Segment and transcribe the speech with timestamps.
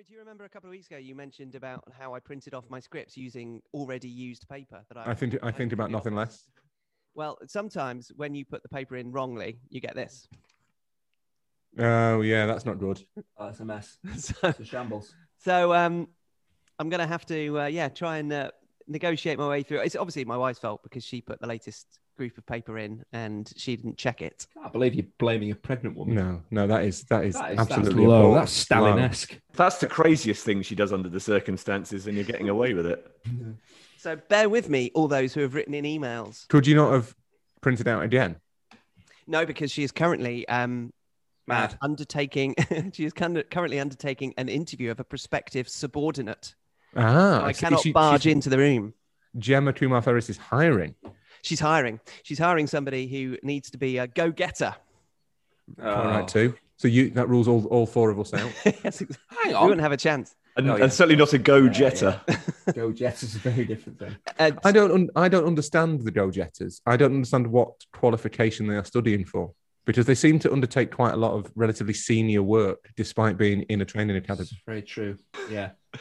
[0.00, 2.54] Rory, do you remember a couple of weeks ago you mentioned about how I printed
[2.54, 6.14] off my scripts using already used paper that I I think I think about nothing
[6.14, 6.48] less.
[7.12, 10.28] Well, sometimes when you put the paper in wrongly, you get this.
[11.76, 13.04] Oh yeah, that's not good.
[13.36, 13.98] Oh, it's a mess.
[14.16, 15.12] so, It's a shambles.
[15.36, 16.06] so um,
[16.78, 18.52] I'm going to have to, uh, yeah, try and uh,
[18.86, 19.80] negotiate my way through.
[19.80, 23.50] It's obviously my wife's fault because she put the latest group of paper in and
[23.56, 24.46] she didn't check it.
[24.62, 26.14] I believe you're blaming a pregnant woman.
[26.16, 28.16] No, no, that is that is That is- absolutely that's low.
[28.18, 28.34] abhorrent.
[28.42, 29.40] That's Stalin-esque.
[29.54, 33.10] That's the craziest thing she does under the circumstances, and you're getting away with it.
[33.96, 36.46] So bear with me, all those who have written in emails.
[36.48, 37.14] Could you not have
[37.62, 38.36] printed out again?
[39.26, 40.92] No, because she is currently um,
[41.46, 41.72] Mad.
[41.72, 42.54] uh, undertaking.
[42.92, 46.54] she is currently undertaking an interview of a prospective subordinate.
[46.94, 48.92] Ah, I is- is cannot she- barge into the room.
[49.38, 50.94] Gemma Kumar Ferris is hiring.
[51.42, 52.00] She's hiring.
[52.22, 54.74] She's hiring somebody who needs to be a go-getter.
[55.82, 56.04] All Oh.
[56.08, 56.54] right, too.
[56.76, 58.50] So you that rules all, all four of us out.
[58.84, 60.34] yes, ex- Hang we wouldn't have a chance.
[60.56, 60.84] And, Oh, yeah.
[60.84, 62.18] and certainly not a go jetter.
[62.74, 64.16] Go Jets is a very different thing.
[64.38, 66.80] Uh, I don't un- I don't understand the Go Jetters.
[66.86, 69.52] I don't understand what qualification they are studying for
[69.84, 73.80] because they seem to undertake quite a lot of relatively senior work despite being in
[73.80, 74.48] a training academy.
[74.50, 75.16] It's very true.
[75.50, 75.70] Yeah.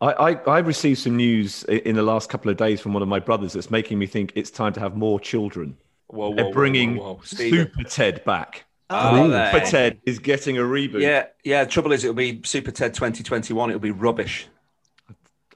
[0.00, 3.08] I, I, I received some news in the last couple of days from one of
[3.08, 5.76] my brothers that's making me think it's time to have more children.
[6.06, 8.64] Whoa, They're bringing Super Ted back.
[8.90, 9.30] Oh, Ooh.
[9.30, 9.52] there.
[9.52, 11.02] Super Ted is getting a reboot.
[11.02, 11.64] Yeah, yeah.
[11.64, 13.70] The trouble is, it'll be Super Ted 2021.
[13.70, 14.46] It'll be rubbish.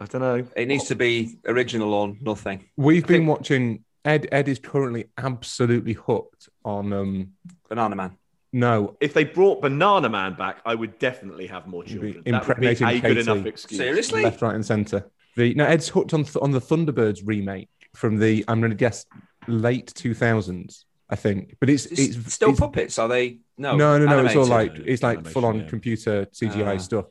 [0.01, 0.45] I don't know.
[0.57, 2.65] It needs to be original or nothing.
[2.77, 7.33] We've been watching Ed Ed is currently absolutely hooked on um
[7.69, 8.17] Banana Man.
[8.53, 12.13] No If they brought Banana Man back, I would definitely have more Be children.
[12.13, 13.79] That would be impregnating a good enough excuse.
[13.79, 14.23] Seriously?
[14.23, 15.11] left right and center.
[15.37, 19.07] The no Ed's hooked on on the Thunderbirds remake from the I'm going to guess
[19.49, 23.39] late 2000s I think, but it's It's, it's still it's, puppets, are they?
[23.59, 24.25] No, no, no, no.
[24.25, 25.67] It's all like it's like full on yeah.
[25.67, 26.79] computer CGI Ah.
[26.79, 27.05] stuff.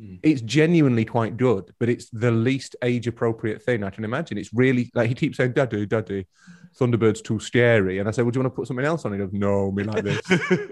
[0.00, 0.18] Mm.
[0.22, 4.38] It's genuinely quite good, but it's the least age appropriate thing I can imagine.
[4.38, 6.26] It's really like he keeps saying, "Daddy, Daddy,
[6.78, 9.12] Thunderbird's too scary," and I say, "Well, do you want to put something else on?"
[9.12, 10.20] He goes, "No, me like this."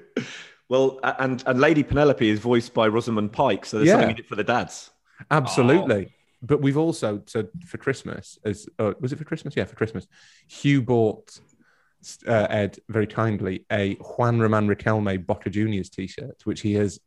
[0.69, 3.95] well, and and Lady Penelope is voiced by Rosamund Pike, so there's Yeah.
[3.95, 4.91] something in it for the dads.
[5.31, 6.15] Absolutely.
[6.41, 9.57] But we've also said for Christmas, as uh, was it for Christmas?
[9.57, 10.07] Yeah, for Christmas,
[10.47, 11.39] Hugh bought
[12.27, 17.01] uh, Ed very kindly a Juan Roman Riquelme Boca Juniors t-shirt, which he has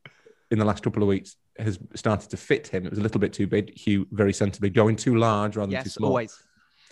[0.51, 2.85] in the last couple of weeks has started to fit him.
[2.85, 3.77] It was a little bit too big.
[3.77, 6.09] Hugh very sensibly going too large rather than too yes, small.
[6.09, 6.41] always.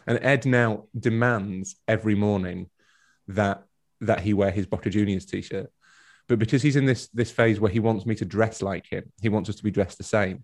[0.08, 2.70] And Ed now demands every morning
[3.28, 3.64] that
[4.02, 5.70] that he wear his Boca Juniors t-shirt.
[6.28, 9.12] But because he's in this this phase where he wants me to dress like him,
[9.22, 10.44] he wants us to be dressed the same.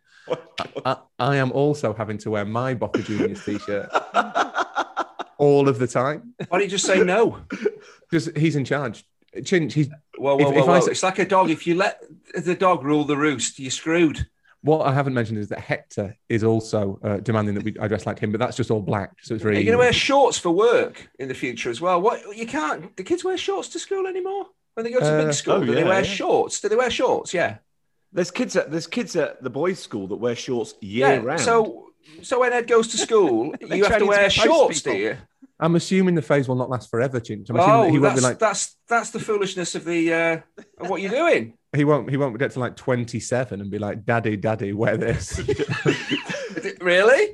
[0.84, 3.90] I, I am also having to wear my Boca Juniors t-shirt
[5.38, 7.40] all of the time Why don't you just say no?
[8.09, 9.06] because he's in charge.
[9.38, 11.50] Chinch, he's Whoa, If- whoa, whoa, if I It's like a dog.
[11.50, 12.02] If you let
[12.34, 14.28] the dog rule the roost, you're screwed.
[14.62, 18.06] what I haven't mentioned is that Hector is also uh, demanding that we I dress
[18.08, 19.59] like him, but that's just all black, so it's Are very.
[19.59, 22.02] you going to wear shorts for work in the future as well?
[22.02, 22.96] What you can't?
[22.98, 24.48] The kids wear shorts to school anymore?
[24.74, 26.16] When they go to Uh, big school, oh, do they wear yeah.
[26.20, 26.59] shorts?
[26.62, 27.34] Do they wear shorts?
[27.34, 27.58] Yeah.
[28.12, 31.22] There's kids at there's kids at the boys' school that wear shorts year yeah.
[31.22, 31.42] round.
[31.42, 31.88] So,
[32.24, 34.82] so when Ed goes to school, you have to him to wear be post shorts,
[34.82, 35.18] do you?
[35.59, 37.49] I'm assuming the phase will not last forever, Chinch.
[37.49, 40.63] I'm Oh, that he won't that's, be like that's that's the foolishness of the uh,
[40.79, 41.57] of what you're doing.
[41.75, 45.39] he won't he won't get to like 27 and be like, Daddy, Daddy, wear this.
[46.81, 47.33] really?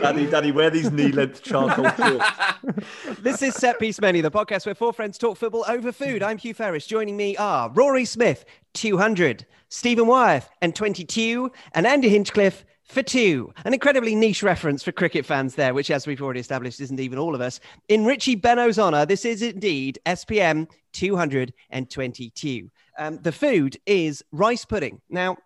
[0.00, 3.20] daddy, daddy, wear these knee-length charcoal shorts.
[3.20, 6.22] This is Set Piece Menu, the podcast where four friends talk football over food.
[6.22, 6.86] I'm Hugh Ferris.
[6.86, 13.52] Joining me are Rory Smith, 200, Stephen Wyeth, and 22, and Andy Hinchcliffe for two.
[13.64, 17.18] An incredibly niche reference for cricket fans there, which, as we've already established, isn't even
[17.18, 17.60] all of us.
[17.88, 22.70] In Richie Benaud's honour, this is indeed SPM 222.
[22.98, 25.00] Um, the food is rice pudding.
[25.08, 25.36] Now,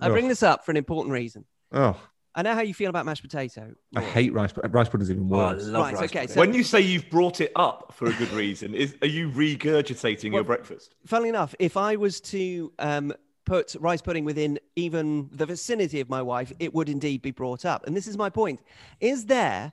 [0.00, 1.44] I bring this up for an important reason.
[1.72, 1.96] oh,
[2.34, 3.74] I know how you feel about mashed potato.
[3.96, 4.52] I hate rice.
[4.52, 5.66] but Rice pudding's even Oh, I worse.
[5.66, 8.30] love Right, rice okay, so- when you say you've brought it up for a good
[8.30, 10.94] reason, is are you regurgitating your breakfast?
[11.04, 13.12] funnily enough, if I was to um,
[13.48, 17.64] put rice pudding within even the vicinity of my wife, it would indeed be brought
[17.64, 17.86] up.
[17.86, 18.60] And this is my point.
[19.00, 19.72] Is there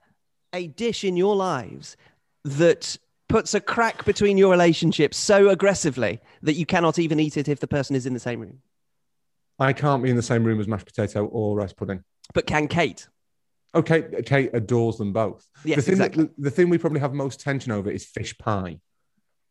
[0.54, 1.98] a dish in your lives
[2.46, 7.50] that puts a crack between your relationships so aggressively that you cannot even eat it
[7.50, 8.62] if the person is in the same room?
[9.60, 12.04] I can't be in the same room as mashed potato or rice pudding.
[12.34, 13.08] But can Kate?
[13.74, 15.46] Oh, okay, Kate adores them both.
[15.66, 16.24] Yes, the thing exactly.
[16.26, 18.80] that, the thing we probably have most tension over is fish pie.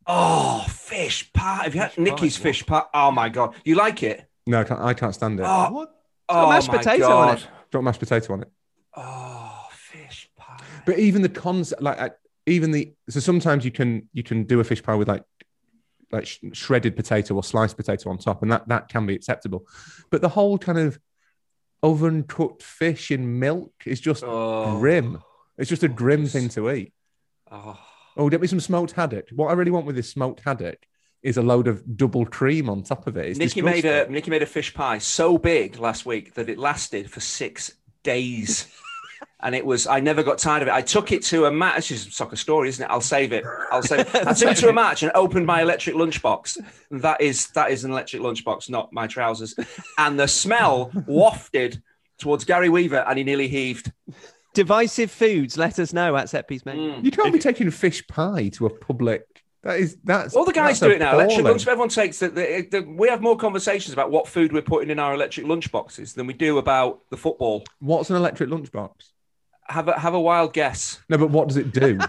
[0.07, 1.63] Oh, fish pie.
[1.65, 2.43] Have you had Fish Nikki's what?
[2.43, 2.83] fish pie?
[2.93, 4.27] Oh my god, you like it?
[4.47, 5.45] No, I can't, I can't stand it.
[5.47, 5.95] Oh, What?
[6.29, 7.29] oh mashed my potato god.
[7.31, 7.47] on it.
[7.71, 8.49] Don't mashed potato on it.
[8.97, 10.59] Oh, fish pie.
[10.87, 12.11] But even the concept, like I-
[12.47, 15.25] even the so sometimes you can you can do a fish pie with like
[16.13, 19.67] like sh- shredded potato or sliced potato on top, and that that can be acceptable.
[20.11, 20.99] But the whole kind of
[21.83, 24.79] oven cooked fish in milk is just Oh.
[24.79, 25.23] grim.
[25.57, 26.93] It's just a grim thing to eat.
[27.51, 27.79] Oh.
[28.17, 29.29] Oh, get me some smoked haddock.
[29.31, 30.87] What I really want with this smoked haddock
[31.23, 33.31] is a load of double cream on top of it.
[33.31, 34.13] It's Nikki made a disgusting.
[34.13, 37.73] Nikki made a fish pie so big last week that it lasted for six
[38.03, 38.67] days.
[39.41, 40.75] And it was, I never got tired of it.
[40.75, 41.77] I took it to a match.
[41.79, 42.91] It's just a soccer story, isn't it?
[42.91, 43.45] I'll save it.
[43.71, 44.27] I'll save it.
[44.27, 46.59] I took it to a match and opened my electric lunchbox.
[46.91, 49.55] That is, that is an electric lunchbox, not my trousers.
[49.99, 51.83] And the smell wafted
[52.19, 53.93] towards Gary Weaver and he nearly heaved.
[54.55, 55.59] Divisive foods.
[55.59, 56.93] Let us know at set piece menu.
[56.93, 57.05] Mm.
[57.05, 59.25] You can't be taking fish pie to a public.
[59.63, 61.15] That is that's All the guys that's do it now.
[61.15, 61.53] Electric appalling.
[61.53, 61.67] lunch.
[61.67, 64.99] Everyone takes the, the, the, We have more conversations about what food we're putting in
[64.99, 67.65] our electric lunch boxes than we do about the football.
[67.81, 68.91] What's an electric lunchbox?
[69.69, 71.01] Have a have a wild guess.
[71.09, 71.99] No, but what does it do?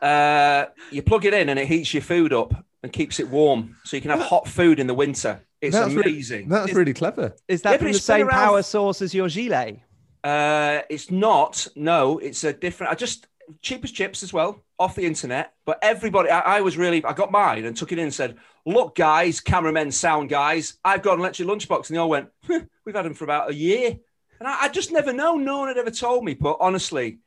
[0.00, 2.54] Uh, you plug it in and it heats your food up
[2.84, 5.40] and keeps it warm, so you can have hot food in the winter.
[5.60, 6.48] It's That's re- amazing.
[6.48, 7.34] That's Is- really clever.
[7.48, 9.80] Is that but from the same around- power source as your gilet?
[10.24, 11.66] Uh, it's not.
[11.76, 12.92] No, it's a different.
[12.92, 13.26] I just
[13.62, 15.54] cheap as chips as well off the internet.
[15.64, 17.04] But everybody, I, I was really.
[17.04, 18.36] I got mine and took it in and said,
[18.66, 22.60] "Look, guys, cameramen, sound guys, I've got an electric lunchbox." And they all went, "Huh,
[22.84, 23.98] "We've had them for about a year."
[24.40, 25.36] And I, I just never know.
[25.36, 26.34] No one had ever told me.
[26.34, 27.18] But honestly,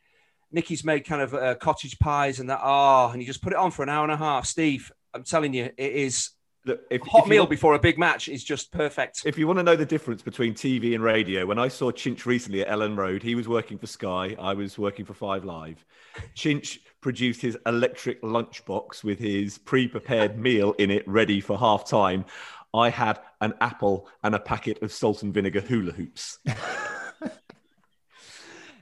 [0.51, 2.59] Nikki's made kind of uh, cottage pies and that.
[2.61, 4.45] Oh, and you just put it on for an hour and a half.
[4.45, 6.31] Steve, I'm telling you, it is
[6.65, 9.23] Look, if, a hot if meal want- before a big match is just perfect.
[9.25, 12.25] If you want to know the difference between TV and radio, when I saw Chinch
[12.25, 15.83] recently at Elland Road, he was working for Sky, I was working for Five Live.
[16.35, 21.87] Chinch produced his electric lunchbox with his pre prepared meal in it, ready for half
[21.87, 22.25] time.
[22.73, 26.39] I had an apple and a packet of salt and vinegar hula hoops.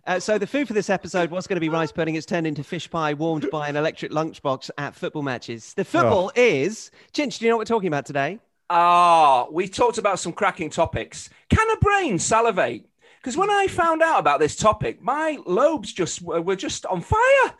[0.09, 2.15] Uh, so the food for this episode was going to be rice pudding.
[2.15, 5.75] It's turned into fish pie warmed by an electric lunchbox at football matches.
[5.75, 7.37] The football is Chinch.
[7.37, 8.39] Do you know what we're talking about today?
[8.71, 11.29] Ah, we talked about some cracking topics.
[11.49, 12.87] Can a brain salivate?
[13.21, 17.01] Because when I found out about this topic, my lobes just were were just on
[17.01, 17.53] fire.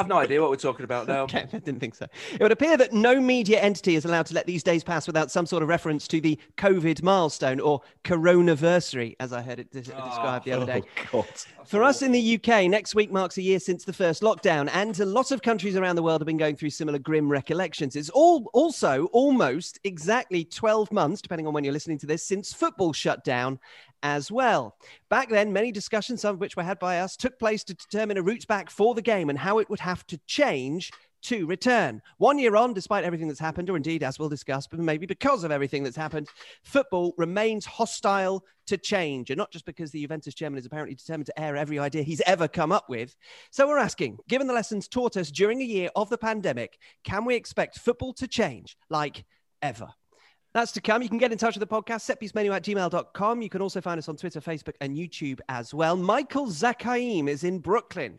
[0.00, 1.20] I've no idea what we're talking about now.
[1.30, 2.06] Okay, I didn't think so.
[2.32, 5.30] It would appear that no media entity is allowed to let these days pass without
[5.30, 9.92] some sort of reference to the COVID milestone or coronaversary, as I heard it des-
[9.94, 10.08] ah.
[10.08, 10.82] described the other day.
[11.12, 11.26] Oh, God.
[11.66, 14.98] For us in the UK, next week marks a year since the first lockdown, and
[14.98, 17.94] a lot of countries around the world have been going through similar grim recollections.
[17.94, 22.52] It's all also almost exactly 12 months, depending on when you're listening to this, since
[22.54, 23.60] football shut down
[24.02, 24.76] as well.
[25.08, 28.16] Back then, many discussions, some of which were had by us, took place to determine
[28.16, 30.90] a route back for the game and how it would have to change
[31.22, 32.00] to return.
[32.18, 35.44] One year on, despite everything that's happened, or indeed, as we'll discuss, but maybe because
[35.44, 36.28] of everything that's happened,
[36.62, 39.30] football remains hostile to change.
[39.30, 42.22] And not just because the Juventus chairman is apparently determined to air every idea he's
[42.22, 43.14] ever come up with.
[43.50, 47.24] So we're asking, given the lessons taught us during a year of the pandemic, can
[47.24, 49.24] we expect football to change like
[49.60, 49.88] ever?
[50.52, 51.02] That's to come.
[51.02, 53.42] You can get in touch with the podcast, setpiecemenu at gmail.com.
[53.42, 55.96] You can also find us on Twitter, Facebook, and YouTube as well.
[55.96, 58.18] Michael Zakaim is in Brooklyn.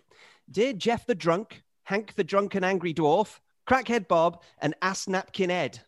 [0.49, 3.39] Dear Jeff the Drunk, Hank the Drunken Angry Dwarf,
[3.69, 5.81] Crackhead Bob, and Ass Napkin Ed.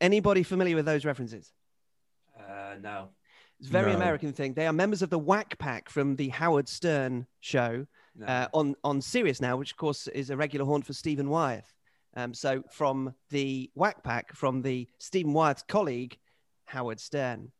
[0.00, 1.52] Anybody familiar with those references?
[2.38, 3.08] Uh, no.
[3.58, 3.96] It's a very No.
[3.96, 4.54] American thing.
[4.54, 8.26] They are members of the Whack Pack from the Howard Stern show no.
[8.26, 11.72] uh, on on Sirius now, which of course is a regular haunt for Stephen Wyeth.
[12.16, 16.16] Um, so from the Whack Pack, from the Stephen Wyeth's colleague
[16.66, 17.50] Howard Stern.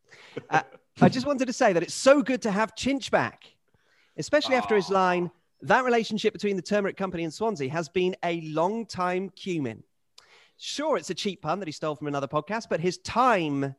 [0.50, 0.62] Uh,
[1.00, 3.44] I just wanted to say that it's so good to have Chinch back,
[4.16, 5.30] especially after his line.
[5.62, 9.82] That relationship between the Turmeric Company and Swansea has been a long time cumin.
[10.56, 13.74] Sure, it's a cheap pun that he stole from another podcast, but his timing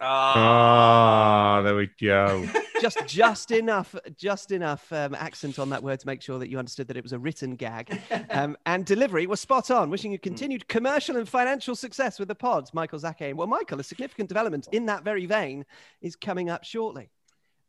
[0.00, 0.34] Ah.
[0.36, 2.46] Ah, there we go.
[2.80, 6.58] just just enough just enough um, accent on that word to make sure that you
[6.58, 8.00] understood that it was a written gag.
[8.30, 12.34] Um, and delivery was spot on wishing you continued commercial and financial success with the
[12.34, 12.74] pods.
[12.74, 15.64] Michael zake well michael a significant development in that very vein
[16.00, 17.10] is coming up shortly.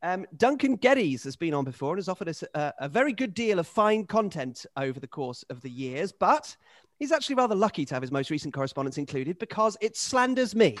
[0.02, 3.34] Um, Duncan Geddes has been on before and has offered us a, a very good
[3.34, 6.56] deal of fine content over the course of the years, but
[6.98, 10.76] he's actually rather lucky to have his most recent correspondence included because it slanders me.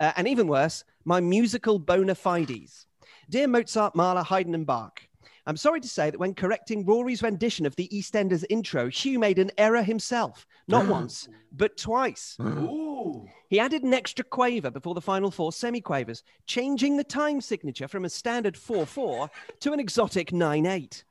[0.00, 2.86] Uh, and even worse, my musical bona fides.
[3.32, 5.00] Dear Mozart, Mahler, Haydn, and Bach,
[5.46, 9.38] I'm sorry to say that when correcting Rory's rendition of the EastEnders intro, Hugh made
[9.38, 12.36] an error himself, not once, but twice.
[12.42, 13.26] Ooh.
[13.48, 18.04] He added an extra quaver before the final four semiquavers, changing the time signature from
[18.04, 21.02] a standard 4 4 to an exotic 9 8.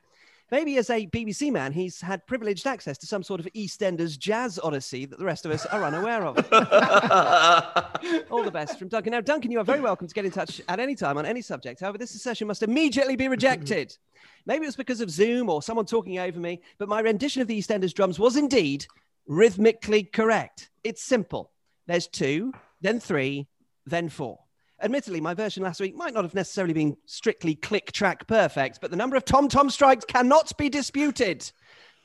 [0.51, 4.60] Maybe as a BBC man, he's had privileged access to some sort of EastEnders jazz
[4.62, 6.38] odyssey that the rest of us are unaware of.
[8.29, 9.12] All the best from Duncan.
[9.12, 11.41] Now, Duncan, you are very welcome to get in touch at any time on any
[11.41, 11.79] subject.
[11.79, 13.96] However, this session must immediately be rejected.
[14.46, 17.48] Maybe it was because of Zoom or someone talking over me, but my rendition of
[17.48, 18.86] the EastEnders drums was indeed
[19.27, 20.70] rhythmically correct.
[20.84, 21.53] It's simple.
[21.88, 23.48] There's two, then three,
[23.86, 24.39] then four.
[24.83, 28.89] Admittedly, my version last week might not have necessarily been strictly click track perfect, but
[28.91, 31.50] the number of Tom Tom strikes cannot be disputed.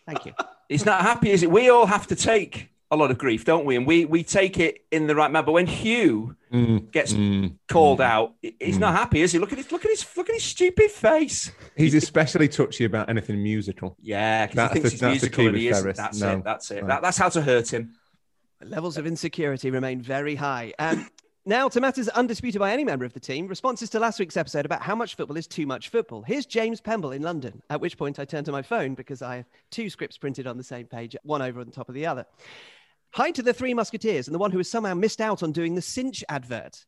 [0.07, 0.33] Thank you.
[0.69, 1.51] He's not happy, is it?
[1.51, 3.77] We all have to take a lot of grief, don't we?
[3.77, 5.47] And we we take it in the right manner.
[5.47, 7.55] But when Hugh Mm, gets mm.
[7.69, 9.39] called out, he's not happy, is he?
[9.41, 11.51] Look at his look at his look at his stupid face.
[11.77, 13.97] He's especially touchy about anything musical.
[14.01, 15.83] Yeah, because That's he thinks the- he's musical key and he with isn't.
[15.85, 15.97] Ferris.
[15.99, 16.33] That's No.
[16.39, 16.45] it.
[16.45, 16.83] That's it.
[16.83, 16.87] No.
[16.87, 17.95] That, that's how to hurt him.
[18.63, 20.73] Levels of insecurity remain very high.
[20.79, 21.09] Um,
[21.49, 24.67] now, to matters undisputed by any member of the team, responses to last week's episode
[24.67, 26.23] about how much football is too much football.
[26.23, 29.37] Here's James Pemble in London, at which point I turn to my phone because I
[29.37, 32.27] have two scripts printed on the same page, one over on top of the other.
[33.13, 35.77] Hi to the Three Musketeers and the one who has somehow missed out on doing
[35.77, 36.85] the cinch advert.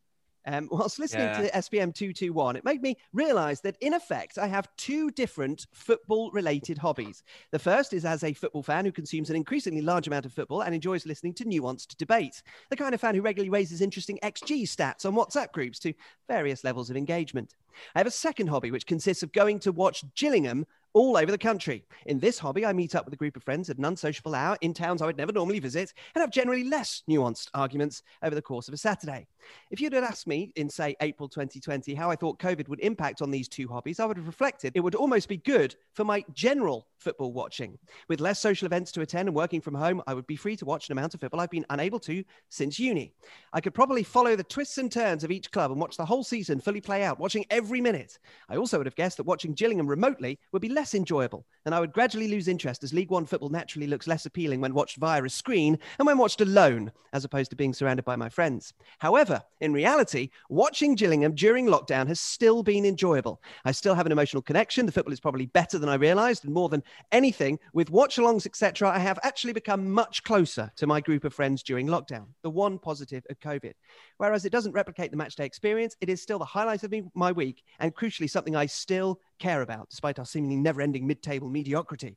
[0.49, 1.43] Um, whilst listening Yeah.
[1.43, 6.31] to SPM 221, it made me realize that in effect, I have two different football
[6.33, 7.23] related hobbies.
[7.53, 10.63] The first is as a football fan who consumes an increasingly large amount of football
[10.63, 12.43] and enjoys listening to nuanced debate.
[12.71, 15.93] The kind of fan who regularly raises interesting XG stats on WhatsApp groups to
[16.29, 17.55] various levels of engagement.
[17.95, 21.39] I have a second hobby which consists of going to watch Gillingham all over the
[21.39, 21.85] country.
[22.07, 24.57] In this hobby, I meet up with a group of friends at an unsociable hour
[24.61, 28.43] in towns I would never normally visit and have generally less nuanced arguments over the
[28.43, 29.27] course of a Saturday.
[29.71, 33.23] If you'd had asked me in, say, April 2020 how I thought COVID would impact
[33.23, 36.25] on these two hobbies, I would have reflected it would almost be good for my
[36.33, 37.79] general football watching.
[38.09, 40.65] With less social events to attend and working from home, I would be free to
[40.65, 43.13] watch an amount of football I've been unable to since uni.
[43.53, 46.25] I could probably follow the twists and turns of each club and watch the whole
[46.25, 48.19] season fully play out, watching every minute.
[48.49, 51.81] I also would have guessed that watching Gillingham remotely would be less enjoyable, and I
[51.81, 55.21] would gradually lose interest as League One football naturally looks less appealing when watched via
[55.25, 58.73] a screen and when watched alone, as opposed to being surrounded by my friends.
[59.01, 63.43] However, in reality, watching Gillingham during lockdown has still been enjoyable.
[63.65, 64.87] I still have an emotional connection.
[64.87, 68.47] The football is probably better than I realized, and more than anything, with watch alongs,
[68.47, 72.27] etc., I have actually become much closer to my group of friends during lockdown.
[72.43, 73.73] The one positive of COVID.
[74.19, 77.65] Whereas it doesn't replicate the matchday experience, it is still the highlight of my week,
[77.81, 82.17] and crucially, something I still care about, despite our seemingly never ending mid table mediocrity.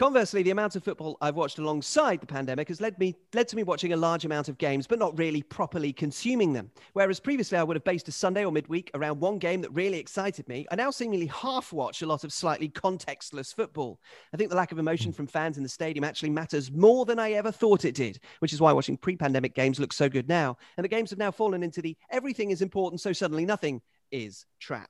[0.00, 3.56] Conversely, the amount of football I've watched alongside the pandemic has led me led to
[3.56, 6.70] me watching a large amount of games, but not really properly consuming them.
[6.94, 9.98] Whereas previously I would have based a Sunday or midweek around one game that really
[9.98, 14.00] excited me, I now seemingly half watch a lot of slightly contextless football.
[14.32, 17.18] I think the lack of emotion from fans in the stadium actually matters more than
[17.18, 20.56] I ever thought it did, which is why watching pre-pandemic games looks so good now.
[20.78, 24.46] And the games have now fallen into the everything is important, so suddenly nothing is
[24.60, 24.88] trap.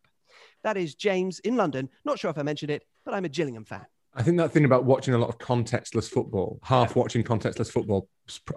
[0.62, 1.88] That is James in London.
[2.04, 3.86] Not sure if I mentioned it, but I'm a Gillingham fan.
[4.14, 8.08] I think that thing about watching a lot of contextless football, half watching contextless football,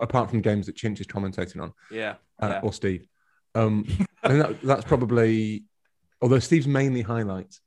[0.02, 2.16] apart from games that Chinch is commentating on, Yeah.
[2.42, 2.60] uh, yeah.
[2.64, 3.08] or Steve.
[3.56, 3.86] Um,
[4.24, 5.66] I think that, that's probably,
[6.22, 7.62] although Steve's mainly highlights,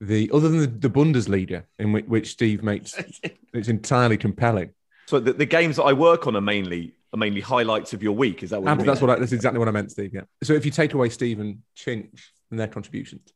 [0.00, 2.94] the other than the, the Bundesliga, in which, which Steve makes,
[3.52, 4.70] it's entirely compelling.
[5.06, 8.12] So the, the games that I work on are mainly are mainly highlights of your
[8.12, 8.42] week.
[8.42, 8.72] Is that what?
[8.72, 10.12] And you that's what I, that's exactly what I meant, Steve.
[10.14, 10.22] Yeah.
[10.42, 13.32] So if you take away Steve and Chinch and their contributions,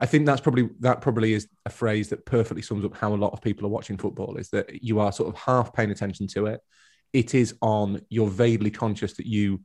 [0.00, 3.16] I think that's probably that probably is a phrase that perfectly sums up how a
[3.16, 4.36] lot of people are watching football.
[4.36, 6.60] Is that you are sort of half paying attention to it.
[7.12, 8.00] It is on.
[8.08, 9.60] You're vaguely conscious that you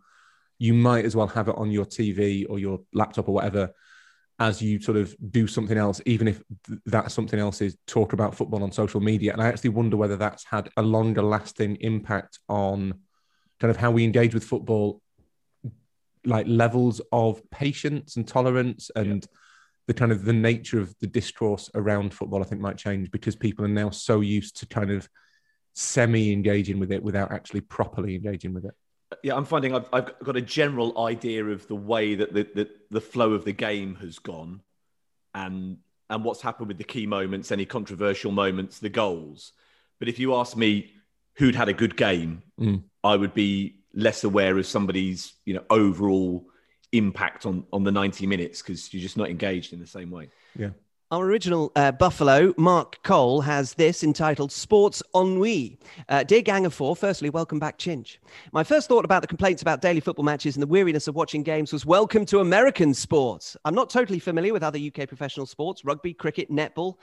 [0.60, 3.74] you might as well have it on your TV or your laptop or whatever
[4.40, 8.13] as you sort of do something else, even if th- that something else is talk
[8.13, 9.32] about football on social media.
[9.32, 12.96] And I actually wonder whether that's had a longer lasting impact on
[13.60, 15.02] kind of how we engage with football,
[16.25, 19.25] like levels of patience and tolerance and
[19.88, 23.36] the kind of the nature of the discourse around football, I think might change because
[23.36, 25.08] people are now so used to kind of
[25.74, 28.74] semi engaging with it without actually properly engaging with it.
[29.24, 32.70] Yeah, I'm finding I've, I've got a general idea of the way that the, the,
[32.90, 34.62] the flow of the game has gone
[35.34, 35.78] and
[36.10, 39.54] and what's happened with the key moments, any controversial moments, the goals.
[40.00, 40.92] But if you ask me
[41.36, 42.84] who'd had a good game, Mm.
[43.04, 46.46] I would be less aware of somebody's you know overall
[46.93, 50.29] impact on on the 90 minutes because you're just not engaged in the same way.
[50.57, 50.69] Yeah.
[51.13, 55.77] Our original uh, Buffalo, Mark Cole, has this entitled Sports Ennui.
[56.09, 58.17] Uh, Dear Gang of Four, firstly, welcome back, Chinch.
[58.51, 61.43] My first thought about the complaints about daily football matches and the weariness of watching
[61.43, 63.55] games was welcome to American sports.
[63.63, 66.95] I'm not totally familiar with other UK professional sports, rugby, cricket, netball,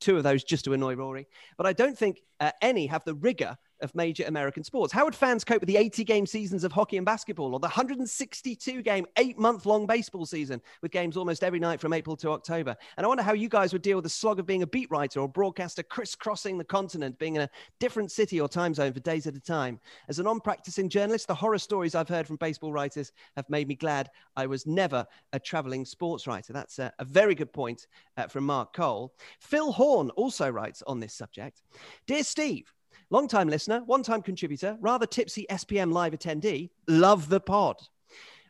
[0.00, 1.26] two of those just to annoy Rory,
[1.58, 4.92] but I don't think uh, any have the rigor of major American sports.
[4.92, 7.68] How would fans cope with the 80 game seasons of hockey and basketball or the
[7.68, 12.30] 162 game, eight month long baseball season with games almost every night from April to
[12.30, 12.76] October?
[12.96, 14.90] And I wonder how you guys would deal with the slog of being a beat
[14.90, 19.00] writer or broadcaster crisscrossing the continent, being in a different city or time zone for
[19.00, 19.80] days at a time.
[20.08, 23.68] As a non practicing journalist, the horror stories I've heard from baseball writers have made
[23.68, 26.52] me glad I was never a traveling sports writer.
[26.52, 29.14] That's a, a very good point uh, from Mark Cole.
[29.40, 31.62] Phil Horn also writes on this subject
[32.06, 32.72] Dear Steve,
[33.10, 37.76] Long time listener, one time contributor, rather tipsy SPM live attendee, love the pod.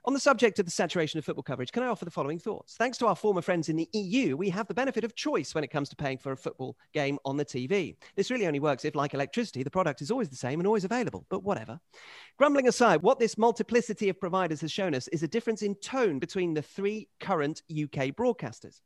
[0.04, 2.74] On the subject of the saturation of football coverage, can I offer the following thoughts?
[2.74, 5.62] Thanks to our former friends in the EU, we have the benefit of choice when
[5.62, 7.94] it comes to paying for a football game on the TV.
[8.16, 10.84] This really only works if, like electricity, the product is always the same and always
[10.84, 11.78] available, but whatever.
[12.36, 16.18] Grumbling aside, what this multiplicity of providers has shown us is a difference in tone
[16.18, 18.80] between the three current UK broadcasters.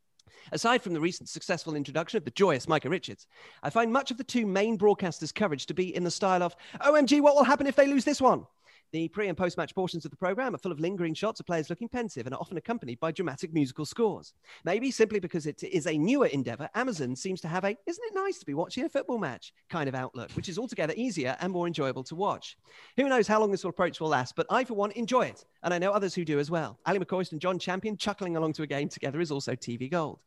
[0.51, 3.27] Aside from the recent successful introduction of the joyous Micah Richards,
[3.63, 6.55] I find much of the two main broadcasters' coverage to be in the style of,
[6.81, 8.45] OMG, what will happen if they lose this one?
[8.93, 11.47] The pre and post match portions of the programme are full of lingering shots of
[11.47, 14.33] players looking pensive and are often accompanied by dramatic musical scores.
[14.65, 18.13] Maybe simply because it is a newer endeavour, Amazon seems to have a isn't it
[18.13, 21.51] nice to be watching a football match kind of outlook, which is altogether easier and
[21.51, 22.55] more enjoyable to watch.
[22.97, 25.73] Who knows how long this approach will last, but I, for one, enjoy it, and
[25.73, 26.79] I know others who do as well.
[26.85, 30.19] Ally McCoist and John Champion chuckling along to a game together is also TV gold.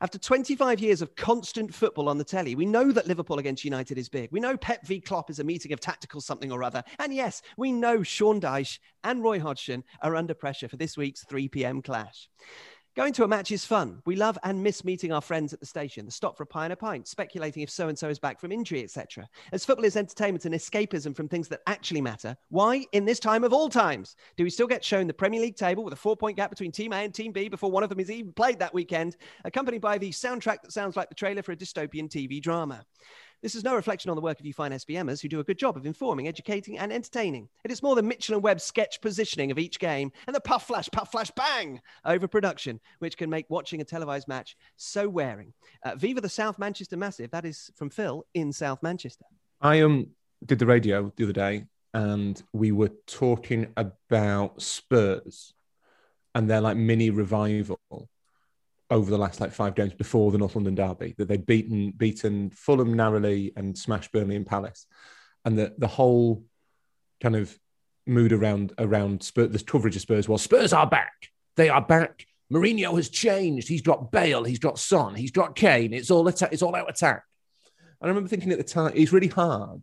[0.00, 3.98] After 25 years of constant football on the telly, we know that Liverpool against United
[3.98, 4.30] is big.
[4.30, 6.84] We know Pep v Klopp is a meeting of tactical something or other.
[7.00, 11.24] And yes, we know Sean Dyche and Roy Hodgson are under pressure for this week's
[11.24, 11.82] 3 p.m.
[11.82, 12.28] clash.
[12.98, 14.02] Going to a match is fun.
[14.06, 16.64] We love and miss meeting our friends at the station, the stop for a pie
[16.64, 19.28] and a pint, speculating if so and so is back from injury, etc.
[19.52, 23.44] As football is entertainment and escapism from things that actually matter, why, in this time
[23.44, 26.16] of all times, do we still get shown the Premier League table with a four
[26.16, 28.58] point gap between Team A and Team B before one of them is even played
[28.58, 32.42] that weekend, accompanied by the soundtrack that sounds like the trailer for a dystopian TV
[32.42, 32.84] drama?
[33.40, 35.58] This is no reflection on the work of you fine SPMers who do a good
[35.58, 37.48] job of informing, educating, and entertaining.
[37.62, 40.66] It is more than Mitchell and Webb's sketch positioning of each game and the puff
[40.66, 45.52] flash, puff flash, bang overproduction, which can make watching a televised match so wearing.
[45.84, 47.30] Uh, Viva the South Manchester Massive.
[47.30, 49.24] That is from Phil in South Manchester.
[49.60, 50.08] I um
[50.44, 55.54] did the radio the other day, and we were talking about Spurs
[56.34, 57.78] and their like mini revival
[58.90, 62.50] over the last like five games before the North London derby that they'd beaten beaten
[62.50, 64.86] Fulham narrowly and smashed Burnley and Palace,
[65.44, 66.44] and the the whole
[67.20, 67.56] kind of
[68.06, 71.12] mood around around Spurs, this coverage of Spurs was Spurs are back,
[71.56, 72.24] they are back.
[72.52, 73.68] Mourinho has changed.
[73.68, 75.92] He's got Bale, he's got Son, he's got Kane.
[75.92, 76.50] It's all attack.
[76.52, 77.22] It's all out attack.
[78.00, 79.82] And I remember thinking at the time, it's really hard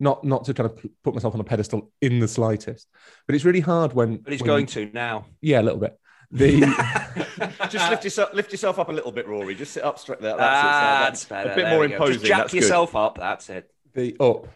[0.00, 2.88] not not to kind of put myself on a pedestal in the slightest,
[3.26, 4.16] but it's really hard when.
[4.16, 5.26] But he's when going to now.
[5.40, 5.98] Yeah, a little bit.
[6.32, 6.60] The
[7.70, 9.54] Just lift yourself, lift yourself up a little bit, Rory.
[9.54, 10.36] Just sit up straight there.
[10.36, 11.04] That's, Ah, it.
[11.06, 11.50] that's better.
[11.50, 12.14] A bit There more imposing.
[12.14, 12.62] Just jack that's good.
[12.62, 13.18] yourself up.
[13.18, 13.70] That's it.
[13.94, 14.46] the up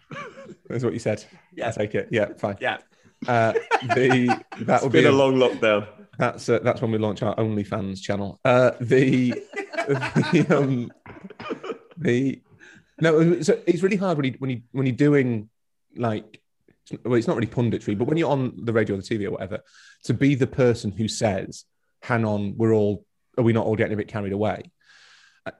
[0.70, 1.24] is what you said.
[1.54, 1.68] Yeah.
[1.68, 2.08] I take it.
[2.12, 2.56] Yeah, fine.
[2.60, 2.78] Yeah.
[3.26, 3.54] Uh,
[3.94, 4.26] the
[4.60, 5.88] that It's will been be a long lockdown.
[6.18, 8.38] That's uh, that's when we launch our OnlyFans channel.
[8.44, 9.30] Uh, the
[9.88, 10.92] the, um,
[11.96, 12.40] the
[13.00, 15.48] no, so it's really hard when you when you when you're doing
[15.96, 16.40] like
[17.04, 19.30] well, it's not really punditry, but when you're on the radio or the TV or
[19.30, 19.60] whatever,
[20.04, 21.64] to be the person who says,
[22.02, 23.04] "Hang on, we're all
[23.38, 24.62] are we not all getting a bit carried away?"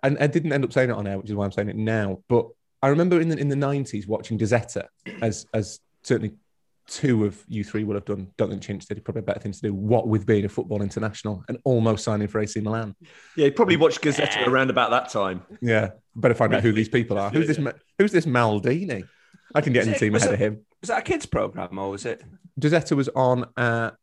[0.02, 1.76] And I didn't end up saying it on air, which is why I'm saying it
[1.76, 2.22] now.
[2.28, 2.48] But
[2.82, 4.87] I remember in the in the '90s watching Gazzetta,
[5.22, 6.34] as as certainly
[6.87, 8.28] two of you three will have done.
[8.37, 9.74] Don't think Chinch did probably a better thing to do.
[9.74, 12.94] What with being a football international and almost signing for AC Milan.
[13.37, 15.42] Yeah, you probably watched Gazzetta around about that time.
[15.60, 17.30] Yeah, better find out who these people are.
[17.30, 17.58] Who's this?
[17.98, 19.04] Who's this Maldini?
[19.54, 20.66] I can get in the team ahead of him.
[20.84, 22.22] Was that a kids' program or was it?
[22.60, 23.94] Gazzetta was on at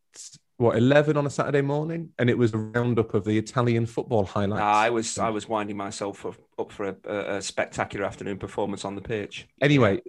[0.58, 4.26] what eleven on a Saturday morning, and it was a roundup of the Italian football
[4.26, 4.64] highlights.
[4.64, 6.26] I was I was winding myself
[6.58, 9.48] up for a, a, spectacular afternoon performance on the pitch.
[9.62, 10.02] anyway,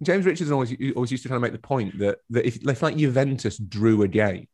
[0.00, 2.82] James Richardson always always used to kind of make the point that that if, if
[2.82, 4.46] like Juventus drew a game,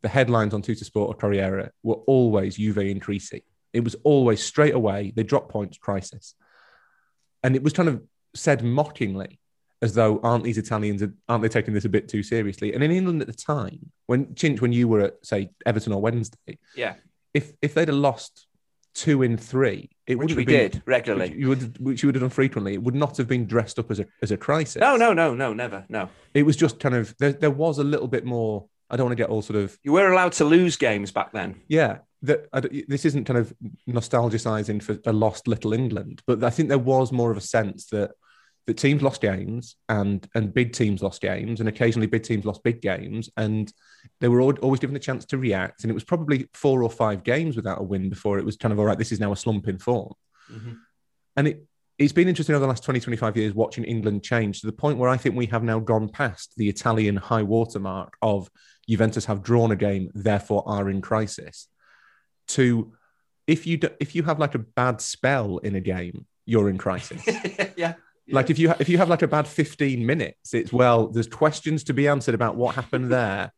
[0.00, 3.42] the headlines on Tuttosport or Corriere were always Juve in Crisi.
[3.74, 6.34] It was always straight away they drop points crisis,
[7.42, 8.02] and it was kind of
[8.34, 9.40] said mockingly
[9.82, 12.72] as though aren't these Italians aren't they taking this a bit too seriously?
[12.72, 16.00] And in England at the time, when Chinch, when you were at say Everton or
[16.00, 16.94] Wednesday, Yeah,
[17.34, 18.46] if if they'd have lost
[18.94, 21.30] two in three, it which would we been did regularly.
[21.30, 22.74] which you would which you would have done frequently.
[22.74, 24.80] It would not have been dressed up as a as a crisis.
[24.80, 26.08] No, no, no, no, never, no.
[26.34, 27.32] It was just kind of there.
[27.32, 28.66] There was a little bit more.
[28.90, 31.32] I don't want to get all sort of You were allowed to lose games back
[31.32, 31.60] then.
[31.68, 31.98] yeah.
[32.24, 32.46] That
[32.86, 33.52] this isn't kind of
[33.88, 37.86] nostalgizing for a lost little England, but I think there was more of a sense
[37.86, 38.12] that
[38.66, 42.62] that teams lost games and and big teams lost games, and occasionally big teams lost
[42.62, 43.72] big games, and
[44.20, 45.82] they were al- always given the chance to react.
[45.82, 48.72] And it was probably four or five games without a win before it was kind
[48.72, 48.98] of all right.
[48.98, 50.14] This is now a slump in form.
[50.50, 50.78] Mhm.
[51.36, 51.66] And it,
[51.98, 54.98] it's been interesting over the last 20, 25 years watching England change to the point
[54.98, 58.50] where I think we have now gone past the Italian high watermark of
[58.88, 61.68] Juventus have drawn a game, therefore are in crisis,
[62.48, 62.92] to
[63.46, 66.78] if you do, if you have like a bad spell in a game, you're in
[66.78, 67.22] crisis.
[67.76, 67.94] yeah.
[68.28, 71.84] Like if you if you have like a bad 15 minutes, it's well, there's questions
[71.84, 73.52] to be answered about what happened there.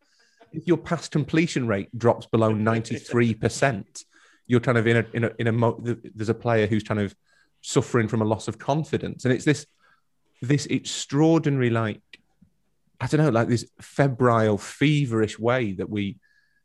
[0.53, 4.05] If your pass completion rate drops below 93%,
[4.47, 7.01] you're kind of in a in a in a mo- there's a player who's kind
[7.01, 7.15] of
[7.61, 9.25] suffering from a loss of confidence.
[9.25, 9.67] And it's this
[10.41, 12.01] this extraordinary like
[13.01, 16.19] I don't know, like this febrile, feverish way that we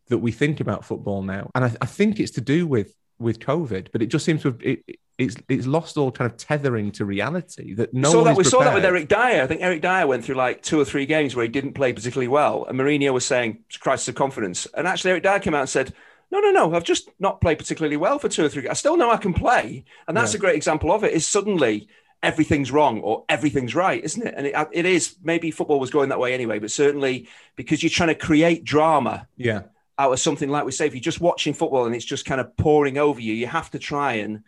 [0.07, 3.39] that we think about football now, and I, I think it's to do with with
[3.39, 6.91] COVID, but it just seems to have it, it's it's lost all kind of tethering
[6.93, 8.85] to reality that no we saw one that we saw that with.
[8.85, 9.43] Eric Dier.
[9.43, 11.93] I think Eric Dier went through like two or three games where he didn't play
[11.93, 14.65] particularly well, and Mourinho was saying it's a crisis of confidence.
[14.75, 15.93] And actually, Eric Dier came out and said,
[16.31, 18.67] "No, no, no, I've just not played particularly well for two or three.
[18.67, 20.37] I still know I can play." And that's Yeah.
[20.37, 21.11] a great example of it.
[21.13, 21.87] Is suddenly
[22.23, 24.33] everything's wrong or everything's right, isn't it?
[24.35, 25.15] And it, it is.
[25.23, 29.27] Maybe football was going that way anyway, but certainly because you're trying to create drama
[29.37, 29.61] Yeah,
[29.97, 32.41] out of something like we say, if you're just watching football and it's just kind
[32.41, 34.43] of pouring over you, you have to try and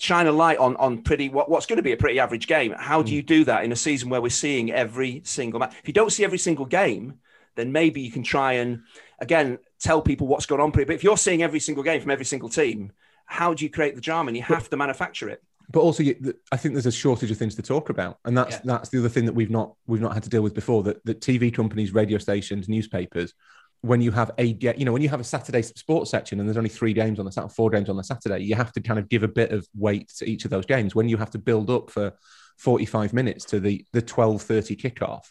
[0.00, 2.74] shine a light on on pretty what, what's going to be a pretty average game.
[2.76, 3.16] How do hmm.
[3.16, 5.74] you do that in a season where we're seeing every single match?
[5.82, 7.20] If you don't see every single game,
[7.54, 8.82] then maybe you can try and
[9.20, 10.70] again tell people what's going on.
[10.70, 12.92] But if you're seeing every single game from every single team,
[13.26, 14.28] how do you create the drama?
[14.28, 15.42] And you have to manufacture it.
[15.72, 18.56] but also you- I think there's a shortage of things to talk about, and that's
[18.56, 18.62] Yeah.
[18.64, 20.82] that's the other thing that we've not we've not had to deal with before.
[20.82, 23.34] That that TV companies, radio stations, newspapers,
[23.82, 26.58] when you have a you know when you have a Saturday sports section and there's
[26.58, 28.98] only three games on the Saturday, four games on the Saturday, you have to kind
[28.98, 30.94] of give a bit of weight to each of those games.
[30.94, 32.12] When you have to build up for
[32.58, 35.24] 45 minutes to the the 12:30 kickoff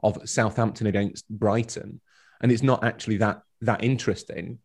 [0.00, 2.00] of Southampton against Brighton,
[2.42, 4.58] and it's not actually that that interesting.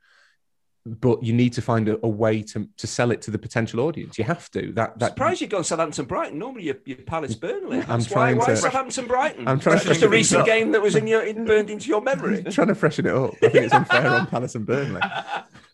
[0.99, 3.81] But you need to find a, a way to, to sell it to the potential
[3.81, 4.17] audience.
[4.17, 4.71] You have to.
[4.73, 6.39] That that Surprised you go Southampton Brighton.
[6.39, 7.79] Normally you're, you're Palace Burnley.
[7.81, 9.47] I'm That's why, trying why to- Southampton Brighton?
[9.47, 11.87] I'm trying That's to just a recent game that was in your in, burned into
[11.89, 12.43] your memory.
[12.49, 13.33] trying to freshen it up.
[13.43, 15.01] I think it's unfair on Palace and Burnley.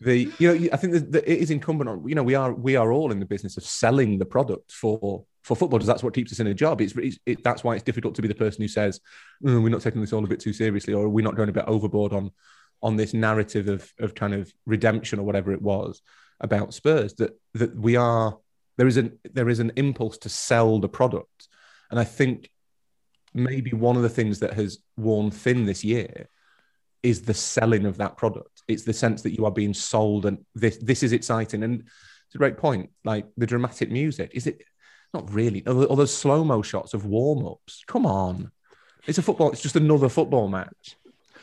[0.00, 2.76] The you know I think that, it is incumbent on you know we are we
[2.76, 5.86] are all in the business of selling the product for for footballers.
[5.86, 6.80] That's what keeps us in a job.
[6.80, 9.00] It's, it's it, that's why it's difficult to be the person who says
[9.42, 11.52] "Mm, we're not taking this all a bit too seriously or we're not going a
[11.52, 12.30] bit overboard on
[12.82, 16.02] on this narrative of of kind of redemption or whatever it was
[16.40, 17.14] about Spurs.
[17.14, 18.36] That that we are
[18.76, 21.48] there is an there is an impulse to sell the product,
[21.90, 22.50] and I think
[23.34, 26.28] maybe one of the things that has worn thin this year
[27.02, 28.62] is the selling of that product.
[28.66, 31.62] It's the sense that you are being sold, and this this is exciting.
[31.62, 32.90] And it's a great point.
[33.04, 34.62] Like the dramatic music, is it
[35.14, 35.64] not really?
[35.66, 37.84] Or those slow mo shots of warm ups.
[37.86, 38.50] Come on,
[39.06, 39.52] it's a football.
[39.52, 40.96] It's just another football match.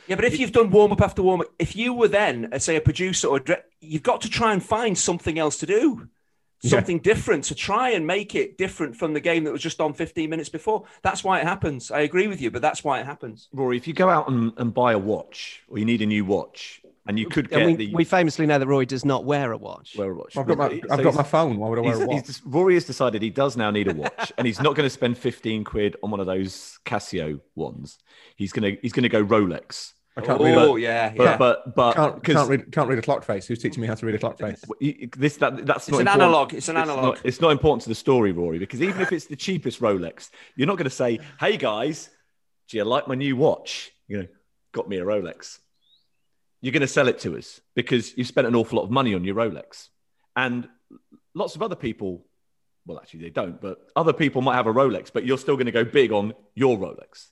[0.08, 2.60] Yeah, but if you've done warm up after warm up, if you were then, uh,
[2.60, 6.10] say, a producer or a you've got to try and find something else to do,
[6.62, 6.72] Yeah.
[6.72, 9.94] something different to try and make it different from the game that was just on
[9.94, 10.84] 15 minutes before.
[11.02, 11.92] That's why it happens.
[11.92, 13.50] I agree with you, but that's why it happens.
[13.54, 16.24] Rory, if you go out and, and buy a watch, or you need a new
[16.24, 19.26] watch, and you could get And we, the we famously know that Roy does not
[19.26, 19.96] wear a watch.
[19.98, 20.38] wear a watch.
[20.38, 21.58] I've got my I've got my phone.
[21.58, 22.12] Why would I wear a watch?
[22.12, 24.86] he's just- Rory has decided he does now need a watch, and he's not going
[24.86, 27.98] to spend fifteen quid on one of those Casio ones.
[28.36, 29.92] He's gonna he's gonna go Rolex.
[30.16, 30.56] I can't read.
[30.56, 31.38] Oh, A, yeah, But yeah.
[31.38, 32.72] but but can't, 'cause can't read.
[32.72, 33.48] Can't read a clock face.
[33.48, 34.64] Who's teaching me how to read a clock face?
[35.18, 36.08] this that that's It's not an important.
[36.22, 36.54] analog.
[36.54, 37.04] It's an It's analog.
[37.16, 40.30] not, it's not important to the story, Rory, because even if it's the cheapest Rolex,
[40.56, 42.12] you're not going to say, "Hey guys,
[42.70, 44.28] do you like my new watch?" You know,
[44.72, 45.58] got me a Rolex.
[46.64, 49.14] You're going to sell it to us because you've spent an awful lot of money
[49.14, 49.90] on your Rolex,
[50.34, 50.70] and
[51.34, 52.26] lots of other people.
[52.86, 55.66] Well, actually, they don't, but other people might have a Rolex, but you're still going
[55.66, 57.32] to go big on your Rolex.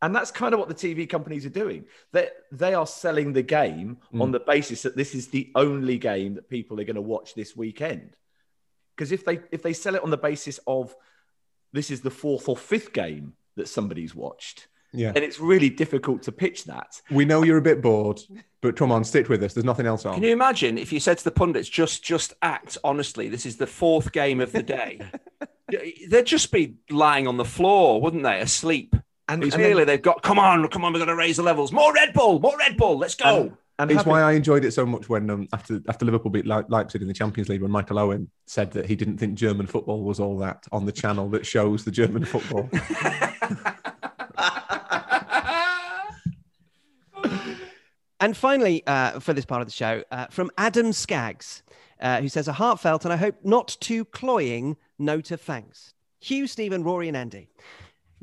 [0.00, 1.84] And that's kind of what the TV companies are doing.
[2.10, 4.20] They, they are selling the game mm.
[4.20, 7.34] on the basis that this is the only game that people are going to watch
[7.34, 8.16] this weekend.
[8.96, 10.94] Because if they if they sell it on the basis of
[11.72, 16.22] this is the fourth or fifth game that somebody's watched, Yeah, then it's really difficult
[16.24, 17.00] to pitch that.
[17.10, 18.20] we know you're a bit bored,
[18.60, 19.54] but come on, stick with us.
[19.54, 20.14] There's nothing else on.
[20.14, 23.56] Can you imagine if you said to the pundits, just just act honestly, this is
[23.56, 25.00] the fourth game of the day?
[26.08, 28.94] They'd just be lying on the floor, wouldn't they, asleep?
[29.28, 31.72] And, It's and really, they've got, come on, come on, we're gonna raise the levels.
[31.72, 33.24] More Red Bull, more Red Bull, let's go.
[33.42, 36.30] and, and It's having- why I enjoyed it so much when um, after after Liverpool
[36.30, 39.34] beat Le- Leipzig in the Champions League when Michael Owen said that he didn't think
[39.36, 42.68] German football was all that on the channel that shows the German football.
[48.22, 51.64] And finally, uh, for this part of the show, uh, from Adam Skaggs,
[52.00, 55.94] uh, who says, A heartfelt and I hope not too cloying note of thanks.
[56.20, 57.48] Hugh, Stephen, Rory, and Andy.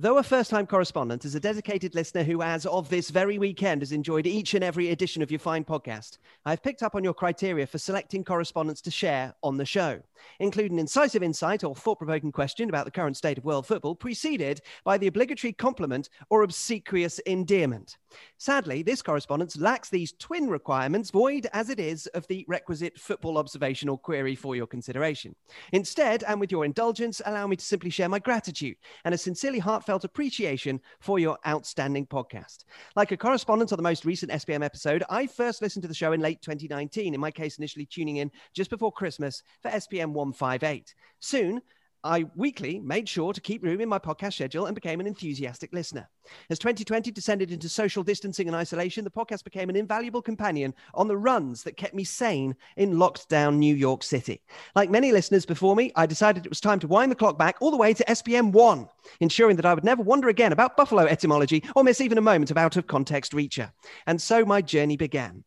[0.02, 3.82] Though a first time correspondent, is a dedicated listener who, as of this very weekend,
[3.82, 7.14] has enjoyed each and every edition of your fine podcast, I've picked up on your
[7.14, 10.00] criteria for selecting correspondents to share on the show,
[10.40, 14.62] including incisive insight or thought provoking question about the current state of world football, preceded
[14.86, 17.98] by the obligatory compliment or obsequious endearment.
[18.38, 23.38] Sadly, this correspondence lacks these twin requirements, void as it is of the requisite football
[23.38, 25.36] observational query for your consideration.
[25.74, 29.60] Instead, and with your indulgence, allow me to simply share my gratitude and a sincerely
[29.60, 32.66] heartfelt appreciation for your outstanding podcast.
[32.96, 36.12] Like a correspondent on the most recent SPM episode, I first listened to the show
[36.14, 40.94] in late 2019, in my case, initially tuning in just before Christmas for SPM 158.
[41.20, 41.62] Soon,
[42.04, 45.74] I weekly made sure to keep room in my podcast schedule and became an enthusiastic
[45.74, 46.08] listener.
[46.50, 51.10] As 2020 descended into social distancing and isolation, the podcast became an invaluable companion on
[51.10, 54.42] the runs that kept me sane in locked down New York City.
[54.76, 57.58] Like many listeners before me, I decided it was time to wind the clock back
[57.60, 58.88] all the way to SPM 1,
[59.20, 62.52] ensuring that I would never wonder again about buffalo etymology or miss even a moment
[62.52, 63.72] of out of context reacher.
[64.08, 65.44] And so my journey began.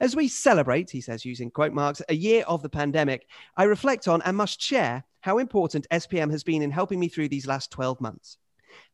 [0.00, 4.06] As we celebrate, he says using quote marks, a year of the pandemic, I reflect
[4.06, 7.72] on and must share how important SPM has been in helping me through these last
[7.72, 8.38] 12 months.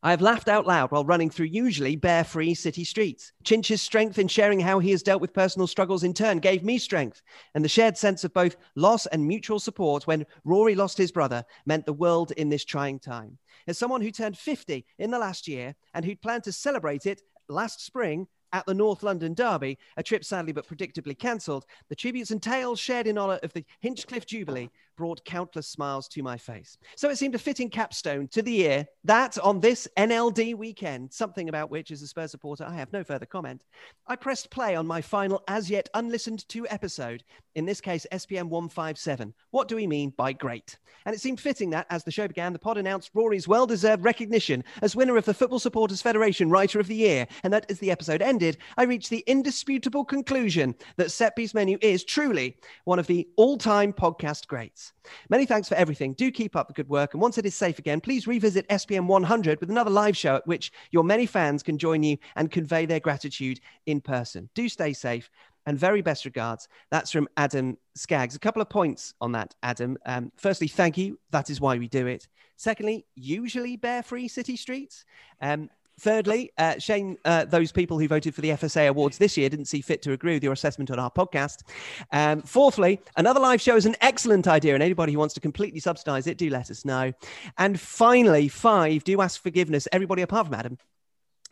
[0.01, 3.31] I have laughed out loud while running through usually bare free city streets.
[3.43, 6.79] Chinch's strength in sharing how he has dealt with personal struggles in turn gave me
[6.79, 7.21] strength,
[7.53, 11.45] and the shared sense of both loss and mutual support when Rory lost his brother
[11.67, 13.37] meant the world in this trying time.
[13.67, 17.21] As someone who turned 50 in the last year and who'd planned to celebrate it
[17.47, 22.31] last spring at the North London Derby, a trip sadly but predictably cancelled, the tributes
[22.31, 26.77] and tales shared in honour of the Hinchcliffe Jubilee brought countless smiles to my face.
[26.95, 31.49] So it seemed a fitting capstone to the year that on this NLD weekend, something
[31.49, 33.63] about which, as a Spurs supporter, I have no further comment,
[34.07, 37.23] I pressed play on my final as yet unlistened to episode,
[37.55, 39.33] in this case SPM 157.
[39.51, 40.77] What do we mean by great?
[41.05, 44.03] And it seemed fitting that as the show began, the pod announced Rory's well deserved
[44.03, 47.79] recognition as winner of the Football Supporters Federation Writer of the Year, and that as
[47.79, 52.99] the episode ended, I reached the indisputable conclusion that Set Piece Menu is truly one
[52.99, 54.82] of the all time podcast greats.
[55.29, 56.13] Many thanks for everything.
[56.13, 57.13] Do keep up the good work.
[57.13, 60.47] And once it is safe again, please revisit SPM 100 with another live show at
[60.47, 64.49] which your many fans can join you and convey their gratitude in person.
[64.55, 65.29] Do stay safe
[65.65, 66.67] and very best regards.
[66.91, 68.35] That's from Adam Skaggs.
[68.35, 69.97] A couple of points on that, Adam.
[70.05, 71.19] Um, firstly, thank you.
[71.31, 72.27] That is why we do it.
[72.57, 75.05] Secondly, usually bear free city streets.
[75.41, 75.69] Um,
[76.03, 79.67] Thirdly, uh, Shane, uh, those people who voted for the FSA awards this year didn't
[79.67, 81.63] see fit to agree with your assessment on our podcast.
[82.11, 85.79] Um, fourthly, another live show is an excellent idea, and anybody who wants to completely
[85.79, 87.13] subsidize it, do let us know.
[87.57, 90.77] And finally, five, do ask forgiveness, everybody apart from Adam.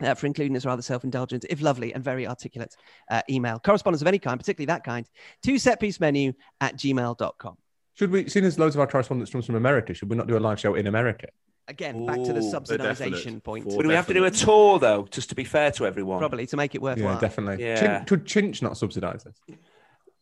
[0.02, 2.74] Uh, for including this rather self-indulgent, if lovely and very articulate
[3.10, 3.60] uh, email.
[3.60, 5.08] Correspondence of any kind, particularly that kind,
[5.44, 7.56] to setpiecemenu at gmail.com.
[7.94, 10.36] Should we, seeing as loads of our correspondence comes from America, should we not do
[10.36, 11.28] a live show in America?
[11.68, 13.70] Again, back to the subsidization point.
[13.70, 16.18] For Would we have to do a tour though, just to be fair to everyone?
[16.18, 17.14] Probably to make it worthwhile.
[17.14, 17.64] Yeah, definitely.
[17.64, 17.80] Yeah.
[17.80, 19.56] Chin, could Chinch not subsidise this?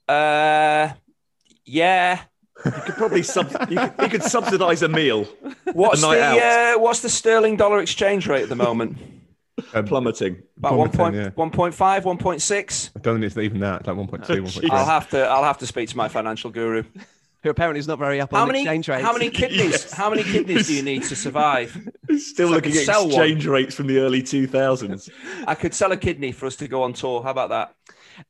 [0.09, 0.92] Uh,
[1.64, 2.20] yeah.
[2.64, 5.26] You could probably sub- you, could, you could subsidize a meal.
[5.72, 6.38] What's A night the out.
[6.76, 8.98] uh, what's the sterling dollar exchange rate at the moment?
[9.74, 10.42] Um, Plummeting.
[10.57, 11.74] About one Plummeting, point, yeah.
[11.76, 12.90] 1.5, 1.6?
[12.96, 13.81] I don't think it's even that.
[13.81, 14.70] It's like 1.2, Oh, 1.3.
[14.70, 16.83] I'll have to I'll have to speak to my financial guru.
[17.42, 19.03] Who apparently is not very up How on many exchange rates.
[19.03, 19.92] how many kidneys Yes.
[19.92, 21.70] how many kidneys do you need to survive?
[22.18, 23.11] Still So looking at sell one.
[23.12, 25.09] exchange rates from the early 2000s.
[25.46, 27.22] I could sell a kidney for us to go on tour.
[27.22, 27.74] How about that?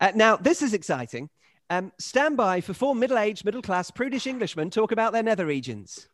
[0.00, 1.28] Uh, now, this is exciting.
[1.70, 5.46] Um, stand by for four middle aged, middle class, prudish Englishmen talk about their nether
[5.46, 6.08] regions.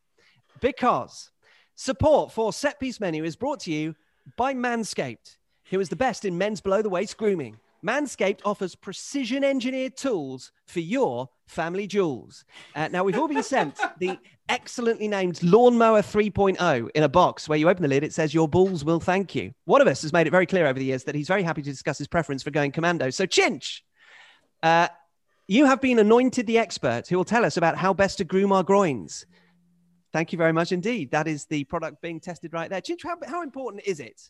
[0.61, 1.31] Because
[1.75, 3.95] support for Set Piece Menu is brought to you
[4.37, 5.37] by Manscaped,
[5.71, 7.59] who is the best in men's below the waist grooming.
[7.87, 12.45] Manscaped offers precision engineered tools for your family jewels.
[12.75, 14.19] Uh, now, we've all been sent the
[14.49, 18.49] excellently named Lawnmower 3.0 in a box where you open the lid, it says, Your
[18.49, 19.53] balls will thank you.
[19.65, 21.63] One of us has made it very clear over the years that he's very happy
[21.63, 23.11] to discuss his preference for going commando.
[23.11, 23.81] So, Chinch,
[24.63, 24.89] uh,
[25.47, 28.53] you have been anointed the expert who will tell us about how best to groom
[28.53, 29.27] our groins.
[30.13, 31.13] Thank you very much indeed.
[31.13, 32.81] That is the product being tested right there.
[32.81, 34.21] Chinch, how, how important is it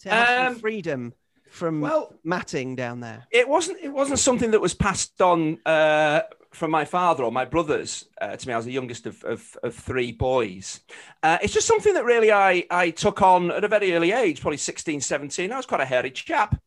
[0.00, 1.14] to have Um, freedom
[1.50, 3.26] from well- matting down there?
[3.30, 7.44] It wasn't it wasn't something that was passed on uh, from my father or my
[7.44, 8.54] brothers uh, to me.
[8.54, 10.80] I was the youngest of, of, of three boys.
[11.22, 14.40] Uh, it's just something that really I, I took on at a very early age,
[14.40, 15.52] probably 16, 17.
[15.52, 16.60] I was quite a hairy chap.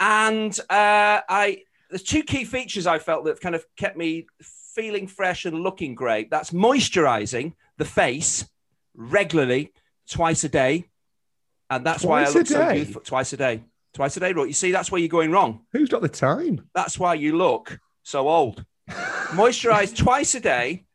[0.00, 4.26] And uh, I there's two key features I felt that kind of kept me
[4.74, 6.30] feeling fresh and looking great.
[6.30, 8.46] That's moisturizing the face
[8.94, 9.72] regularly,
[10.08, 10.86] twice a day.
[11.70, 12.78] And that's why I Twice look so day?
[12.78, 13.02] youthful.
[13.02, 13.62] Twice a day.
[13.94, 14.46] Twice a day, right?
[14.46, 15.60] You see, that's where you're going wrong.
[15.72, 16.68] Who's got the time?
[16.74, 18.64] That's why you look so old.
[18.88, 20.86] Moisturize twice a day.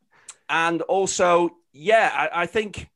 [0.49, 2.89] And also, yeah, I, I think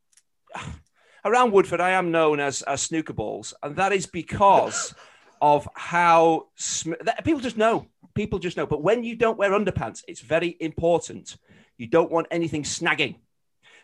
[1.26, 3.54] around Woodford, I am known as, as snooker balls.
[3.62, 4.96] And that is because
[5.42, 7.88] of how sm- that, people just know.
[8.16, 8.66] People just know.
[8.66, 11.38] But when you don't wear underpants, it's very important.
[11.78, 13.16] You don't want anything snagging.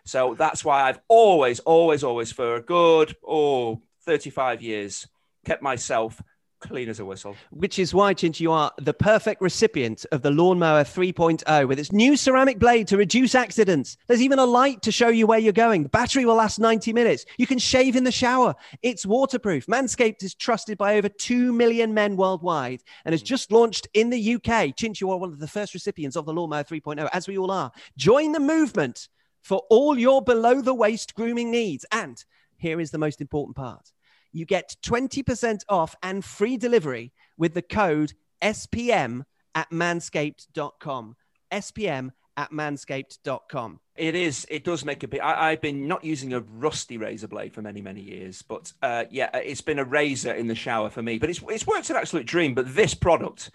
[0.06, 5.08] So that's why I've always, always, always, for a good, oh, 35 years,
[5.48, 6.22] kept myself
[6.60, 7.36] clean as a whistle.
[7.52, 11.94] Which is why, Chinch, you are the perfect recipient of the Lawnmower 3.0 with its
[11.94, 13.96] new ceramic blade to reduce accidents.
[14.08, 15.84] There's even a light to show you where you're going.
[15.84, 17.26] The battery will last 90 minutes.
[17.38, 18.56] You can shave in the shower.
[18.82, 19.68] It's waterproof.
[19.68, 24.36] Manscaped is trusted by over 2 million men worldwide and has just launched in the
[24.36, 24.76] UK.
[24.76, 27.52] Chinch, you are one of the first recipients of the Lawnmower 3.0, as we all
[27.52, 27.72] are.
[27.96, 29.08] Join the movement
[29.44, 31.86] for all your below the waist grooming needs.
[31.92, 32.22] And
[32.58, 33.94] here is the most important part
[34.32, 39.24] you get 20% off and free delivery with the code SPM
[39.56, 41.16] at manscaped.com.
[41.52, 43.80] SPM at manscaped.com.
[43.96, 44.46] It is.
[44.50, 45.22] It does make a bit.
[45.22, 49.06] I, have been not using a rusty razor blade for many, many years, but uh,
[49.10, 51.18] yeah, it's been a razor in the shower for me.
[51.18, 52.54] But it's it's worked an absolute dream.
[52.54, 53.50] But this product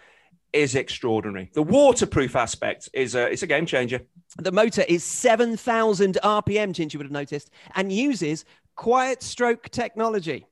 [0.53, 1.51] is extraordinary.
[1.55, 4.01] The waterproof aspect is a it's a game changer.
[4.37, 9.69] The motor is seven thousand RPM, Chinch, you would have noticed, and uses quiet stroke
[9.71, 10.47] technology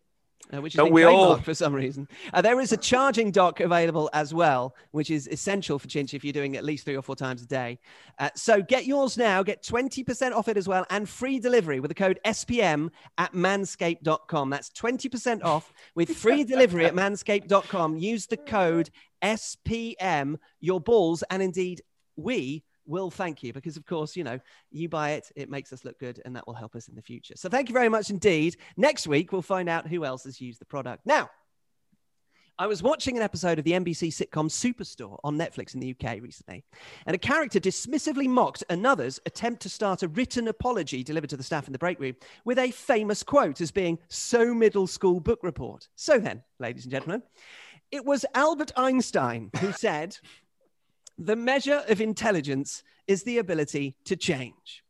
[0.53, 2.09] uh, which is we all for some reason.
[2.33, 6.25] Uh, there is a charging dock available as well, which is essential for Chinch if
[6.25, 7.79] you're doing at least three or four times a day.
[8.19, 11.89] Uh, so get yours now, get 20% off it as well, and free delivery with
[11.91, 14.51] the code SPM at manscaped.com.
[14.51, 17.97] That's 20% off with free delivery at manscaped.com.
[17.97, 18.91] Use the code
[19.23, 20.37] SPM.
[20.61, 21.83] Your balls, and indeed
[22.17, 24.39] we will thank you because, of course, you know,
[24.71, 27.03] you buy it, it makes us look good, and that will help us in the
[27.03, 27.35] future.
[27.37, 28.57] So thank you very much indeed.
[28.77, 31.07] Next week, we'll find out who else has used the product.
[31.07, 31.31] Now,
[32.61, 36.21] I was watching an episode of the NBC sitcom Superstore on Netflix in the UK
[36.21, 36.63] recently,
[37.07, 41.43] and a character dismissively mocked another's attempt to start a written apology delivered to the
[41.43, 45.39] staff in the break room with a famous quote as being so middle school book
[45.43, 45.89] report.
[45.97, 47.23] So then, ladies and gentlemen,
[47.91, 50.19] it was Albert Einstein who said,
[51.21, 54.83] the measure of intelligence is the ability to change.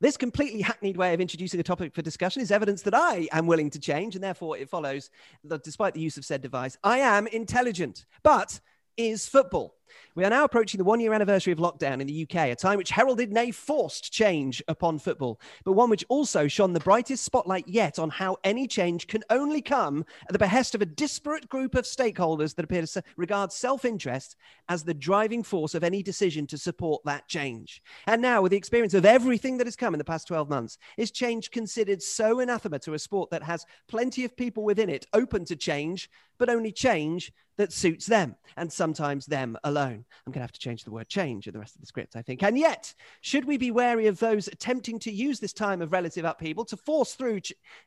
[0.00, 3.46] This completely hackneyed way of introducing a topic for discussion is evidence that I am
[3.46, 5.10] willing to change, and therefore it follows
[5.44, 8.06] that despite the use of said device, I am intelligent.
[8.22, 8.60] But
[8.96, 9.75] is football
[10.14, 12.78] we are now approaching the one year anniversary of lockdown in the UK, a time
[12.78, 17.66] which heralded, nay, forced change upon football, but one which also shone the brightest spotlight
[17.68, 21.74] yet on how any change can only come at the behest of a disparate group
[21.74, 24.36] of stakeholders that appear to regard self interest
[24.68, 27.82] as the driving force of any decision to support that change.
[28.06, 30.78] And now, with the experience of everything that has come in the past 12 months,
[30.96, 35.06] is change considered so anathema to a sport that has plenty of people within it
[35.12, 39.75] open to change, but only change that suits them and sometimes them alone.
[39.80, 42.16] I'm going to have to change the word change in the rest of the script,
[42.16, 42.42] I think.
[42.42, 46.24] And yet, should we be wary of those attempting to use this time of relative
[46.24, 47.40] upheaval to force through,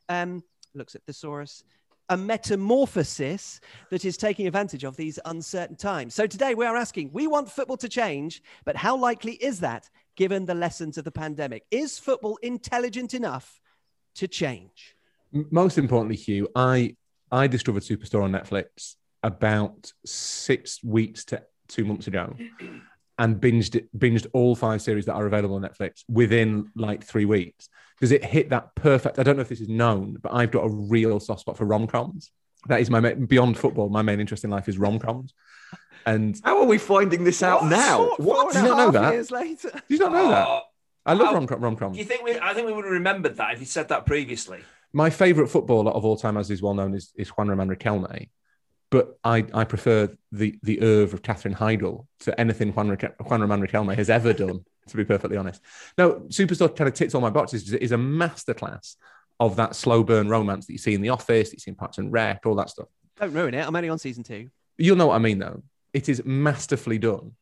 [0.08, 1.64] um, looks at thesaurus,
[2.10, 3.60] a metamorphosis
[3.92, 6.16] that is taking advantage of these uncertain times.
[6.16, 9.90] So today we are asking, we want football to change, but how likely is that
[10.16, 11.66] given the lessons of the pandemic?
[11.70, 13.62] Is football intelligent enough
[14.16, 14.96] to change?
[15.32, 16.96] Most importantly, Hugh, I
[17.32, 22.36] I discovered Superstore on Netflix about six weeks to two months ago
[23.20, 27.70] and binged binged all five series that are available on Netflix within like three weeks
[27.96, 29.20] because it hit that perfect.
[29.20, 31.66] I don't know if this is known, but I've got a real soft spot for
[31.66, 32.32] rom coms.
[32.68, 33.90] That is my main, beyond football.
[33.90, 35.34] My main interest in life is rom coms.
[36.06, 37.70] And how are we finding this out what?
[37.70, 38.08] now?
[38.08, 38.20] What?
[38.22, 38.54] what?
[38.54, 39.14] Do you not know that?
[39.14, 39.70] Years later.
[39.70, 40.48] Do you not know that?
[40.48, 40.62] Oh.
[41.06, 41.98] I love rom rom coms.
[41.98, 42.40] Do you think we?
[42.40, 44.60] I think we would have remembered that if you said that previously.
[44.94, 48.30] My favorite footballer of all time, as is well known, is, is Juan Roman Riquelme
[48.92, 53.62] but I, I prefer the the oeuvre of Katherine Heigl to anything Juan, Juan Roman
[53.62, 55.62] Riquelme has ever done, to be perfectly honest.
[55.98, 57.72] Now, Superstore kind of ticks all my boxes.
[57.72, 58.96] It is a masterclass
[59.40, 61.76] of that slow burn romance that you see in The Office, that you see in
[61.76, 62.88] Parks and Rec, all that stuff.
[63.20, 63.66] Don't ruin it.
[63.66, 64.50] I'm only on season two.
[64.78, 65.64] You'll know what I mean, though.
[65.94, 67.34] It is masterfully done.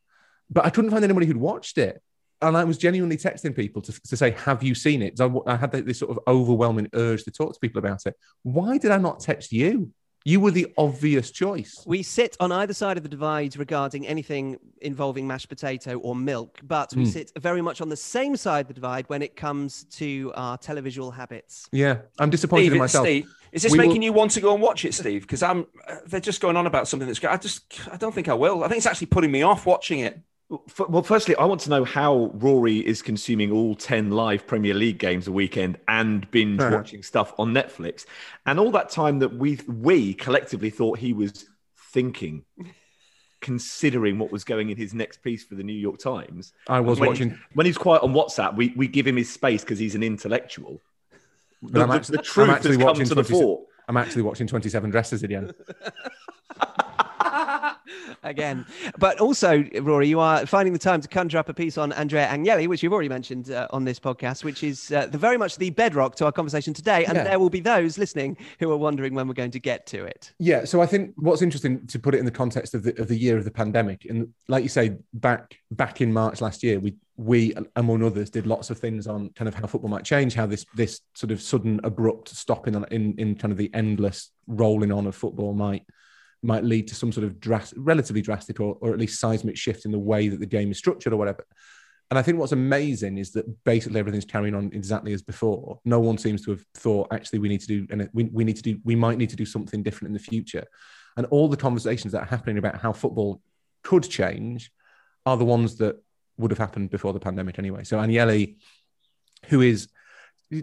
[0.50, 2.02] But I couldn't find anybody who'd watched it.
[2.42, 5.18] And I was genuinely texting people to, to say, Have you seen it?
[5.18, 8.16] So I had this sort of overwhelming urge to talk to people about it.
[8.44, 9.92] Why did I not text you?
[10.28, 11.82] You were the obvious choice.
[11.86, 16.60] We sit on either side of the divide regarding anything involving mashed potato or milk,
[16.64, 17.08] but we mm.
[17.08, 20.58] sit very much on the same side of the divide when it comes to our
[20.58, 21.70] televisual habits.
[21.72, 23.06] Yeah, I'm disappointed Steve, in myself.
[23.06, 24.04] Steve, is this we making will...
[24.04, 25.22] you want to go and watch it, Steve?
[25.22, 27.24] Because I'm, uh, they're just going on about something that's.
[27.24, 28.66] I just, I don't think I will.
[28.66, 30.20] I think it's actually putting me off watching it.
[30.50, 34.98] Well, firstly, I want to know how Rory is consuming all 10 live Premier League
[34.98, 36.78] games a weekend and binge uh-huh.
[36.78, 38.06] watching stuff on Netflix.
[38.46, 41.48] And all that time that we we collectively thought he was
[41.92, 42.46] thinking,
[43.42, 46.54] considering what was going in his next piece for the New York Times.
[46.68, 47.30] I was when watching.
[47.32, 50.04] He, when he's quiet on WhatsApp, we, we give him his space because he's an
[50.04, 50.82] intellectual.
[51.62, 53.66] The, actually, the, truth has come to the fore.
[53.90, 55.52] I'm actually watching 27 Dresses again.
[58.24, 58.66] again.
[58.98, 62.28] But also, Rory, you are finding the time to conjure up a piece on Andrea
[62.28, 65.58] Agnelli, which you've already mentioned uh, on this podcast, which is uh, the, very much
[65.58, 67.06] the bedrock to our conversation today.
[67.06, 67.24] And yeah.
[67.24, 70.34] there will be those listening who are wondering when we're going to get to it.
[70.40, 70.66] Yeah.
[70.66, 73.18] So I think what's interesting to put it in the context of the, of the
[73.18, 76.96] year of the pandemic, and like you say, back back in March last year, we
[77.18, 80.46] we among others did lots of things on kind of how football might change how
[80.46, 85.08] this this sort of sudden abrupt stopping in in kind of the endless rolling on
[85.08, 85.84] of football might
[86.44, 89.86] might lead to some sort of dras- relatively drastic or, or at least seismic shift
[89.86, 91.46] in the way that the game is structured or whatever.
[92.10, 95.80] And I think what's amazing is that basically everything's carrying on exactly as before.
[95.84, 98.56] No one seems to have thought actually we need to do and we, we need
[98.56, 100.64] to do we might need to do something different in the future.
[101.18, 103.42] And all the conversations that are happening about how football
[103.84, 104.72] could change
[105.26, 106.02] are the ones that
[106.38, 107.84] would have happened before the pandemic anyway.
[107.84, 108.56] So Agnelli,
[109.48, 109.90] who is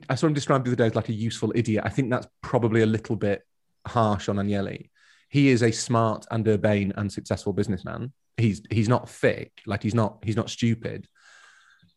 [0.09, 1.85] I saw him described the other day as like a useful idiot.
[1.85, 3.43] I think that's probably a little bit
[3.87, 4.89] harsh on Agnelli.
[5.35, 8.13] He is a smart and urbane and successful businessman.
[8.37, 11.09] He's he's not thick, like he's not he's not stupid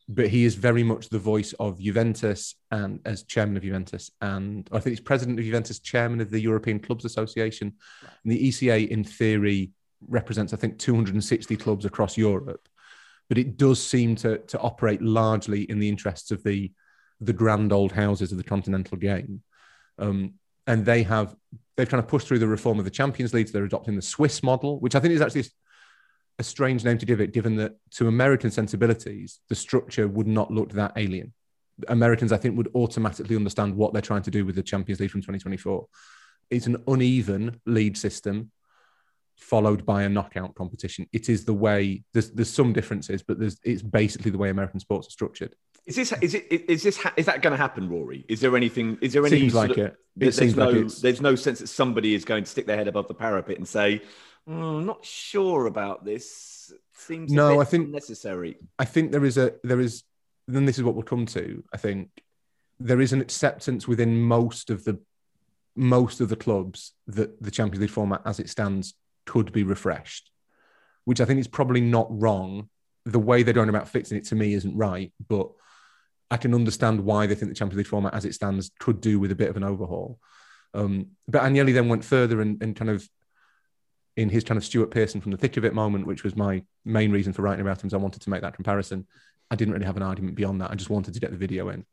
[0.09, 4.67] but he is very much the voice of Juventus and as chairman of Juventus, and
[4.71, 7.73] I think he's president of Juventus, chairman of the European Clubs Association.
[8.23, 9.71] And the ECA, in theory,
[10.07, 12.69] represents I think 260 clubs across Europe,
[13.27, 16.71] but it does seem to to operate largely in the interests of the
[17.19, 19.43] the grand old houses of the continental game.
[19.99, 20.35] Um,
[20.67, 21.35] and they have
[21.75, 23.47] they've kind of pushed through the reform of the Champions League.
[23.47, 25.45] So they're adopting the Swiss model, which I think is actually
[26.39, 30.51] a strange name to give it, given that to American sensibilities, the structure would not
[30.51, 31.33] look that alien.
[31.87, 35.11] Americans, I think, would automatically understand what they're trying to do with the Champions League
[35.11, 35.87] from 2024.
[36.49, 38.51] It's an uneven lead system
[39.35, 41.07] followed by a knockout competition.
[41.13, 44.79] It is the way there's there's some differences, but there's it's basically the way American
[44.79, 45.55] sports are structured.
[45.87, 48.25] Is this is it is this is that going to happen, Rory?
[48.27, 48.97] Is there anything?
[49.01, 49.39] Is there any?
[49.39, 49.83] Seems like of, it.
[49.85, 52.67] It there's seems no, like it's there's no sense that somebody is going to stick
[52.67, 54.01] their head above the parapet and say,
[54.49, 58.57] "Mm, "I'm not sure about this." Seems No, I think- necessary.
[58.77, 60.03] I think there is a there is
[60.45, 61.63] then this is what we'll come to.
[61.73, 62.09] I think
[62.79, 64.99] there is an acceptance within most of the
[65.73, 68.93] most of the clubs that the Champions League format as it stands
[69.25, 70.31] could be refreshed,
[71.05, 72.67] which I think is probably not wrong.
[73.05, 75.49] The way they're going about fixing it to me isn't right, but
[76.29, 79.19] I can understand why they think the Champions League format as it stands could do
[79.19, 80.19] with a bit of an overhaul.
[80.73, 83.07] Um, but Agnelli then went further and, and kind of
[84.17, 86.63] in his kind of Stewart Pearson from the thick of it moment, which was my
[86.83, 89.05] main reason for writing about him, so I wanted to make that comparison.
[89.49, 90.71] I didn't really have an argument beyond that.
[90.71, 91.85] I just wanted to get the video in.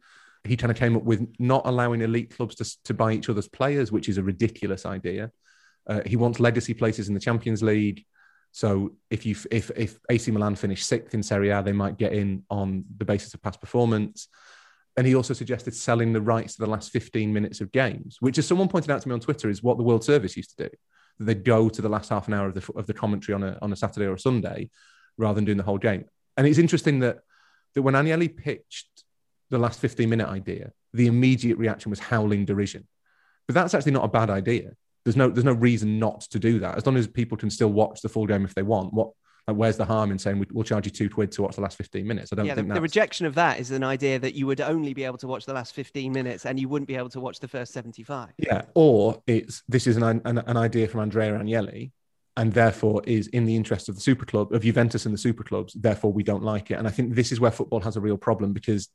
[0.42, 3.48] He kind of came up with not allowing elite clubs to, to buy each other's
[3.48, 5.30] players, which is a ridiculous idea.
[5.86, 8.04] Uh, he wants legacy places in the Champions League.
[8.54, 12.12] So if you if if AC Milan finish sixth in Serie A, they might get
[12.12, 14.28] in on the basis of past performance.
[14.96, 18.38] And he also suggested selling the rights to the last 15 minutes of games, which,
[18.38, 20.68] as someone pointed out to me on Twitter, is what the World Service used to
[20.68, 20.76] do.
[21.18, 23.58] They'd go to the last half an hour of the of the commentary on a
[23.60, 24.70] on a Saturday or a Sunday,
[25.18, 26.04] rather than doing the whole game.
[26.36, 27.22] And it's interesting that
[27.74, 29.02] that when Agnelli pitched
[29.50, 32.86] the last 15 minute idea, the immediate reaction was howling derision.
[33.48, 34.74] But that's actually not a bad idea.
[35.04, 37.72] There's no there's no reason not to do that as long as people can still
[37.72, 38.92] watch the full game if they want.
[38.94, 39.10] What
[39.46, 41.60] like where's the harm in saying we, we'll charge you two quid to watch the
[41.60, 42.32] last 15 minutes?
[42.32, 44.46] I don't Yeah, the, think the that's rejection of that is an idea that you
[44.46, 47.10] would only be able to watch the last 15 minutes and you wouldn't be able
[47.10, 48.30] to watch the first 75.
[48.38, 48.62] yeah.
[48.74, 51.90] Or it's this is an, an an idea from Andrea Agnelli,
[52.38, 55.44] and therefore is in the interest of the super club of Juventus and the super
[55.44, 55.74] clubs.
[55.74, 56.78] Therefore, we don't like it.
[56.78, 58.88] And I think this is where football has a real problem because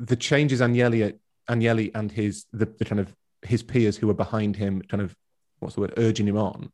[0.00, 1.14] the changes Agnelli
[1.48, 5.14] Agnelli and his the, the kind of his peers who are behind him, kind of
[5.62, 6.70] what's the word, urging him on,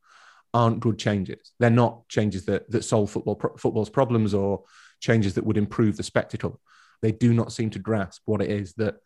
[0.55, 1.53] aren't good changes.
[1.59, 4.65] They're not changes that that solve football pro- football's problems or
[5.01, 6.61] changes that would improve the spectacle.
[7.03, 8.97] They do not seem to grasp what it is that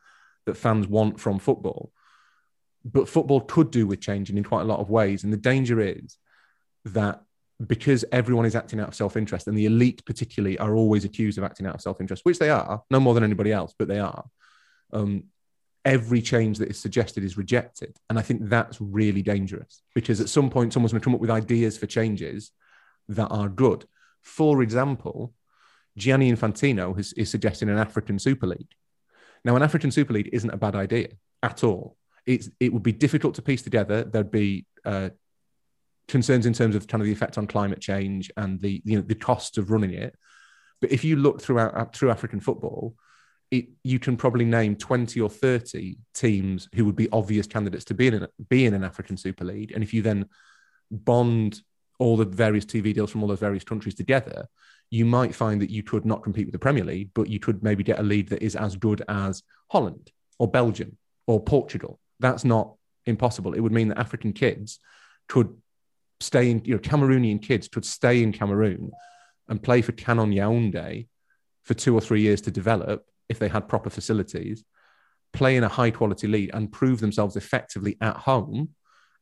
[0.47, 1.93] that fans want from football.
[2.85, 5.23] But football could do with changing in quite a lot of ways.
[5.23, 6.17] And the danger is
[6.87, 7.23] that
[7.65, 11.39] because everyone is acting out of self interest, and the elite particularly are always accused
[11.39, 13.89] of acting out of self interest, which they are, no more than anybody else, but
[13.89, 14.25] they are.
[14.93, 15.25] Um,
[15.85, 17.97] every change that is suggested is rejected.
[18.09, 21.21] And I think that's really dangerous because at some point, someone's going to come up
[21.21, 22.51] with ideas for changes
[23.09, 23.85] that are good.
[24.23, 25.35] For example,
[25.97, 28.71] Gianni Infantino is, is suggesting an African Super League.
[29.45, 31.09] Now, an African Super League isn't a bad idea
[31.43, 31.97] at all.
[32.27, 34.05] It's, it would be difficult to piece together.
[34.05, 35.11] There'd be uh,
[36.09, 39.03] concerns in terms of kind of the effect on climate change and the you know
[39.03, 40.15] the cost of running it.
[40.81, 42.95] But if you look throughout through African football,
[43.53, 47.95] it, you can probably name 20 or 30 teams who would be obvious candidates to
[47.95, 49.73] be in, an, be in an African Super League.
[49.73, 50.27] And if you then
[50.91, 51.61] bond
[51.99, 54.49] all the various TV deals from all those various countries together,
[54.91, 57.63] you might find that you could not compete with the Premier League, but you could
[57.63, 60.97] maybe get a league that is as good as Holland or Belgium
[61.27, 62.01] or Portugal.
[62.21, 62.75] That's not
[63.05, 63.53] impossible.
[63.53, 64.79] It would mean that African kids
[65.29, 65.55] could
[66.21, 68.93] stay in, you know, Cameroonian kids could stay in Cameroon
[69.51, 71.07] and play for Canon Yaoundé
[71.65, 74.65] for two or three years to develop if they had proper facilities,
[75.33, 78.69] play in a high quality league and prove themselves effectively at home,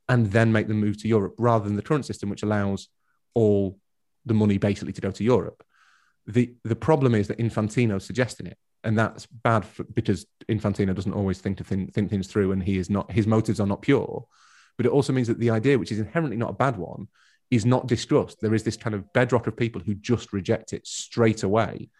[0.09, 2.89] and then make the move to Europe rather than the current system, which allows
[3.35, 3.79] all
[4.27, 5.63] the money basically to go to Europe.
[6.27, 11.15] The the problem is that Infantino's suggesting it, and that's bad for, because Infantino doesn't
[11.21, 14.27] always think think, think things through, and he is not his motives are not pure.
[14.77, 17.09] But it also means that the idea, which is inherently not a bad one,
[17.51, 18.39] is not discussed.
[18.41, 21.91] There is this kind of bedrock of people who just reject it straight away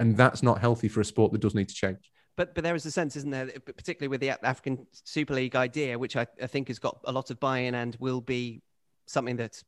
[0.00, 2.10] and that's not healthy for a sport that does need to change.
[2.36, 5.98] But but there is a sense, isn't there, particularly with the African Super League idea,
[5.98, 8.62] which I, I think has got a lot of buy-in and will be
[9.06, 9.62] something that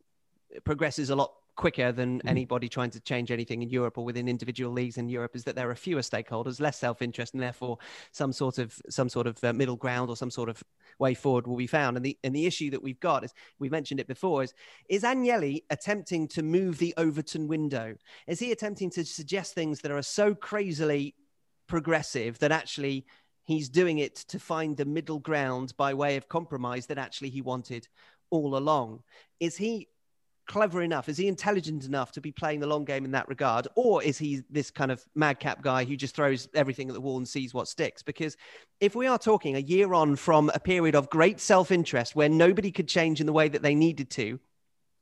[0.64, 2.28] progresses a lot quicker than mm.
[2.28, 5.56] anybody trying to change anything in Europe or within individual leagues in Europe is that
[5.56, 7.78] there are fewer stakeholders, less self-interest, and therefore
[8.12, 10.62] some sort of some sort of uh, middle ground or some sort of
[10.98, 11.96] way forward will be found.
[11.96, 14.54] And the and the issue that we've got is we mentioned it before is
[14.88, 17.96] is Agnelli attempting to move the Overton window?
[18.26, 21.14] Is he attempting to suggest things that are so crazily
[21.66, 23.06] progressive that actually
[23.44, 27.40] he's doing it to find the middle ground by way of compromise that actually he
[27.40, 27.88] wanted
[28.30, 29.02] all along?
[29.40, 29.88] Is he
[30.46, 31.08] clever enough?
[31.08, 33.68] Is he intelligent enough to be playing the long game in that regard?
[33.74, 37.16] Or is he this kind of madcap guy who just throws everything at the wall
[37.16, 38.02] and sees what sticks?
[38.02, 38.36] Because
[38.80, 42.28] if we are talking a year on from a period of great self interest where
[42.28, 44.38] nobody could change in the way that they needed to,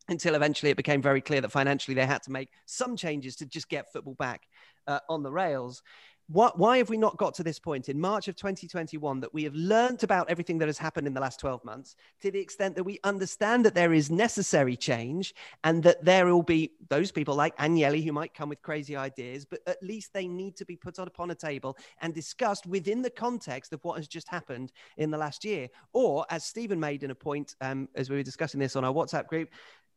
[0.08, 3.46] until eventually it became very clear that financially they had to make some changes to
[3.46, 4.42] just get football back
[4.86, 5.82] uh, on the rails.
[6.28, 9.44] What, why have we not got to this point in March of 2021 that we
[9.44, 12.76] have learnt about everything that has happened in the last 12 months to the extent
[12.76, 17.34] that we understand that there is necessary change and that there will be those people
[17.34, 20.76] like Agnelli who might come with crazy ideas, but at least they need to be
[20.76, 24.72] put on upon a table and discussed within the context of what has just happened
[24.96, 25.68] in the last year.
[25.92, 28.94] Or, as Stephen made in a point um, as we were discussing this on our
[28.94, 29.50] WhatsApp group,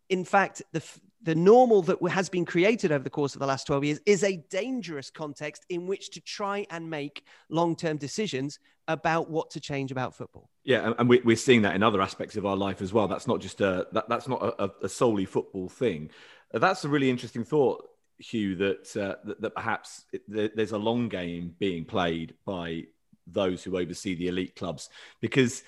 [0.10, 0.84] in fact, the,
[1.22, 4.24] the normal that has been created over the course of the last 12 years is
[4.24, 9.60] a dangerous context in which to try and make long term decisions about what to
[9.60, 10.50] change about football.
[10.64, 13.08] Yeah, and we're seeing that in other aspects of our life as well.
[13.08, 16.12] That's not just a that, that's not a, solely football thing.
[16.54, 17.86] That's a really interesting thought,
[18.20, 18.56] Hugh.
[18.56, 22.86] That uh, that, perhaps there's a long game being played by
[23.26, 24.90] those who oversee the elite clubs
[25.20, 25.64] because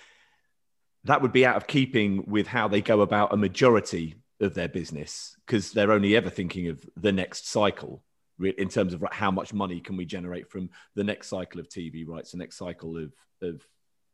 [1.03, 4.69] that would be out of keeping with how they go about a majority of their
[4.69, 8.03] business because they're only ever thinking of the next cycle
[8.41, 12.07] in terms of how much money can we generate from the next cycle of TV
[12.07, 13.65] rights, the next cycle of, of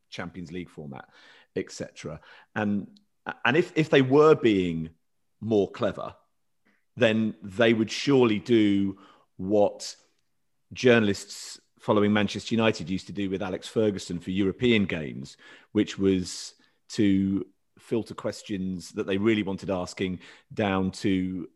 [0.10, 1.06] Champions League format,
[1.56, 2.20] etc.
[2.56, 2.88] And
[3.44, 4.90] and if if they were being
[5.42, 6.16] more clever,
[6.96, 8.98] then they would surely do
[9.38, 9.96] what
[10.74, 15.38] journalists following Manchester United used to do with Alex Ferguson for European games,
[15.72, 16.56] which was
[16.90, 17.46] to
[17.86, 20.20] filter questions that they really wanted asking
[20.54, 21.48] down to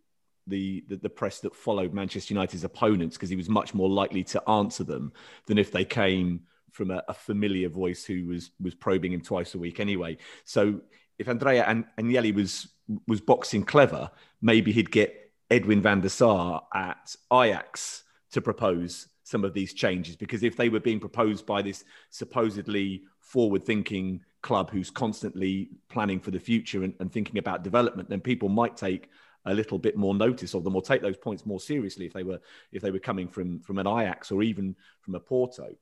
[0.47, 4.23] the, the, the press that followed Manchester United's opponents because he was much more likely
[4.25, 5.11] to answer them
[5.45, 9.55] than if they came from a, a, familiar voice who was was probing him twice
[9.55, 10.17] a week anyway.
[10.45, 10.81] So
[11.17, 12.67] if Andrea and Agnelli was
[13.07, 14.09] was boxing clever,
[14.41, 20.15] maybe he'd get Edwin van der Sar at Ajax to propose some of these changes
[20.15, 26.19] because if they were being proposed by this supposedly forward thinking club who's constantly planning
[26.19, 29.09] for the future and, and, thinking about development, then people might take
[29.45, 32.23] a little bit more notice of them or take those points more seriously if they
[32.23, 32.39] were
[32.71, 35.75] if they were coming from from an Ajax or even from a Porto.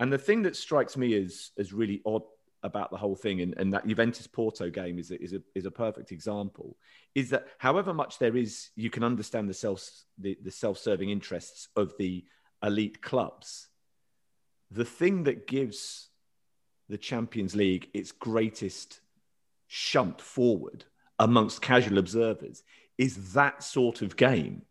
[0.00, 2.22] And the thing that strikes me as as really odd
[2.62, 5.66] about the whole thing, and, and that Juventus Porto game is a, is a is
[5.66, 6.76] a perfect example,
[7.14, 9.88] is that however much there is, you can understand the self
[10.18, 12.24] the, the self serving interests of the
[12.62, 13.68] elite clubs.
[14.70, 16.07] The thing that gives
[16.88, 19.00] the Champions League its greatest
[19.66, 20.84] shunt forward
[21.18, 22.62] amongst casual observers
[22.96, 24.62] is that sort of game.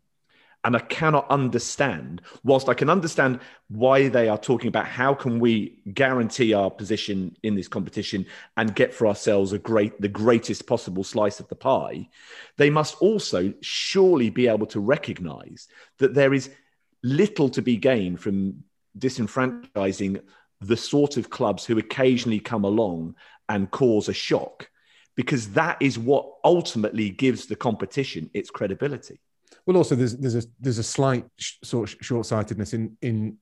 [0.64, 3.38] And I cannot understand, whilst I can understand
[3.68, 8.74] why they are talking about how can we guarantee our position in this competition and
[8.74, 12.08] get for ourselves a great the greatest possible slice of the pie,
[12.56, 16.50] they must also surely be able to recognize that there is
[17.04, 18.64] little to be gained from
[18.98, 20.20] disenfranchising
[20.60, 23.14] the sort of clubs who occasionally come along
[23.48, 24.68] and cause a shock
[25.18, 29.20] because that is what ultimately gives the competition its credibility.
[29.66, 33.36] Well, also there's there's a there's a slight sh- sort of short-sightedness in in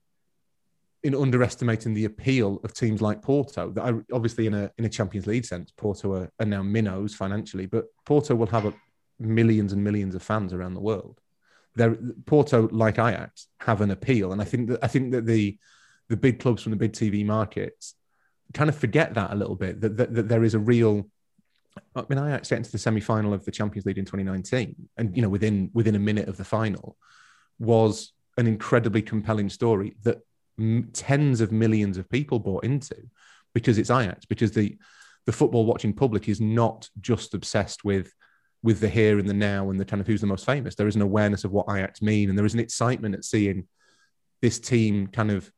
[1.03, 3.69] in underestimating the appeal of teams like Porto.
[3.71, 7.67] That obviously in a in a Champions League sense, Porto are, are now minnows financially,
[7.67, 8.73] but Porto will have a,
[9.19, 11.19] millions and millions of fans around the world.
[11.75, 15.57] They're, Porto, like Ajax, have an appeal, and I think that I think that the
[16.09, 17.95] the big clubs from the big TV markets
[18.53, 21.09] kind of forget that a little bit that, that, that there is a real
[21.95, 25.21] I mean, Ajax get into the semi-final of the Champions League in 2019, and you
[25.21, 26.97] know, within within a minute of the final,
[27.59, 30.19] was an incredibly compelling story that
[30.59, 32.95] m- tens of millions of people bought into
[33.53, 34.77] because it's Ajax, because the
[35.25, 38.13] the football watching public is not just obsessed with
[38.63, 40.75] with the here and the now and the kind of who's the most famous.
[40.75, 43.67] There is an awareness of what Ajax mean, and there is an excitement at seeing
[44.41, 45.51] this team kind of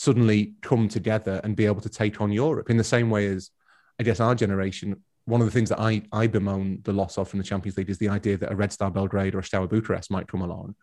[0.00, 3.50] suddenly come together and be able to take on Europe in the same way as
[3.98, 5.02] I guess our generation.
[5.26, 7.90] One of the things that I, I bemoan the loss of from the Champions League
[7.90, 10.74] is the idea that a Red Star Belgrade or a Steaua Bucharest might come along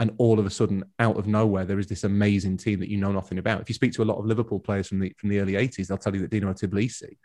[0.00, 2.96] and all of a sudden, out of nowhere, there is this amazing team that you
[2.96, 3.60] know nothing about.
[3.60, 5.88] If you speak to a lot of Liverpool players from the from the early 80s,
[5.88, 7.18] they'll tell you that Dinamo Tbilisi,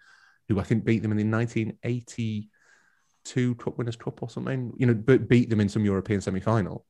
[0.50, 4.94] who I think beat them in the 1982 Cup Winners' Cup or something, you know,
[4.94, 6.86] beat them in some European semi-final.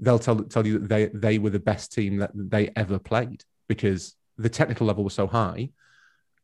[0.00, 3.44] They'll tell tell you that they they were the best team that they ever played
[3.68, 5.70] because the technical level was so high,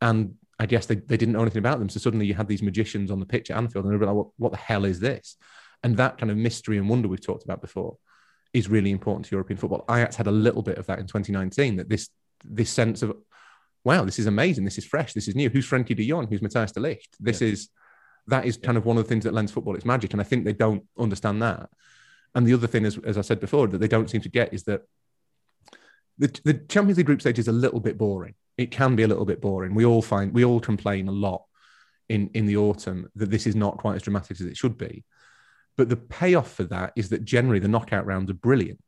[0.01, 1.89] and I guess they, they didn't know anything about them.
[1.89, 4.27] So suddenly you had these magicians on the pitch at Anfield, and they're like, what,
[4.37, 5.37] what the hell is this?
[5.83, 7.97] And that kind of mystery and wonder we've talked about before
[8.53, 9.85] is really important to European football.
[9.89, 11.77] Ajax had a little bit of that in 2019.
[11.77, 12.09] That this
[12.43, 13.15] this sense of
[13.83, 15.49] wow, this is amazing, this is fresh, this is new.
[15.49, 16.27] Who's Frenkie De Jong?
[16.27, 17.07] Who's Matthias de Ligt?
[17.19, 17.49] This yeah.
[17.49, 17.69] is
[18.27, 20.23] that is kind of one of the things that lends football its magic, and I
[20.23, 21.69] think they don't understand that.
[22.35, 24.53] And the other thing, as, as I said before, that they don't seem to get
[24.53, 24.81] is that
[26.17, 28.35] the, the Champions League group stage is a little bit boring.
[28.57, 29.73] It can be a little bit boring.
[29.73, 31.43] We all find we all complain a lot
[32.09, 35.03] in in the autumn that this is not quite as dramatic as it should be.
[35.77, 38.79] But the payoff for that is that generally the knockout rounds are brilliant.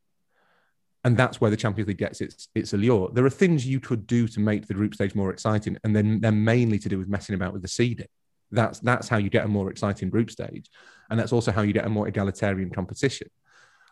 [1.05, 3.09] And that's where the Champions League gets its its allure.
[3.11, 6.21] There are things you could do to make the group stage more exciting, and then
[6.21, 8.07] they're mainly to do with messing about with the seeding.
[8.51, 10.69] That's that's how you get a more exciting group stage,
[11.09, 13.27] and that's also how you get a more egalitarian competition.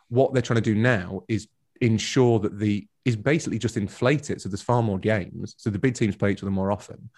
[0.08, 1.48] What they're trying to do now is
[1.82, 5.80] ensure that the is basically just inflate it so there's far more games, so the
[5.80, 7.10] big teams play each other more often,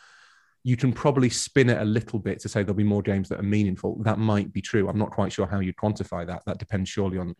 [0.63, 3.39] you can probably spin it a little bit to say there'll be more games that
[3.39, 4.01] are meaningful.
[4.03, 4.87] That might be true.
[4.87, 6.43] I'm not quite sure how you quantify that.
[6.45, 7.35] That depends surely on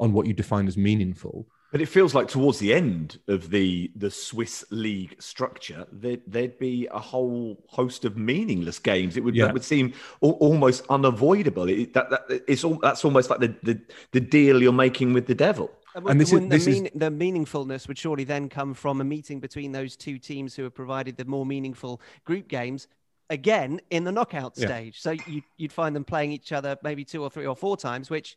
[0.00, 1.46] on what you define as meaningful.
[1.70, 6.58] But it feels like towards the end of the the Swiss league structure, there, would
[6.58, 9.16] be a whole host of meaningless games.
[9.16, 9.46] It would yeah.
[9.46, 11.68] that would seem almost unavoidable.
[11.68, 13.80] It, that, that it's all, that's almost like the, the
[14.12, 15.70] the deal you're making with the devil.
[16.06, 16.92] And this, is, this the, mean, is...
[16.94, 20.74] the meaningfulness would surely then come from a meeting between those two teams who have
[20.74, 22.88] provided the more meaningful group games
[23.30, 24.66] again in the knockout yeah.
[24.66, 25.00] stage.
[25.00, 28.10] So you, would find them playing each other maybe two or three or four times,
[28.10, 28.36] which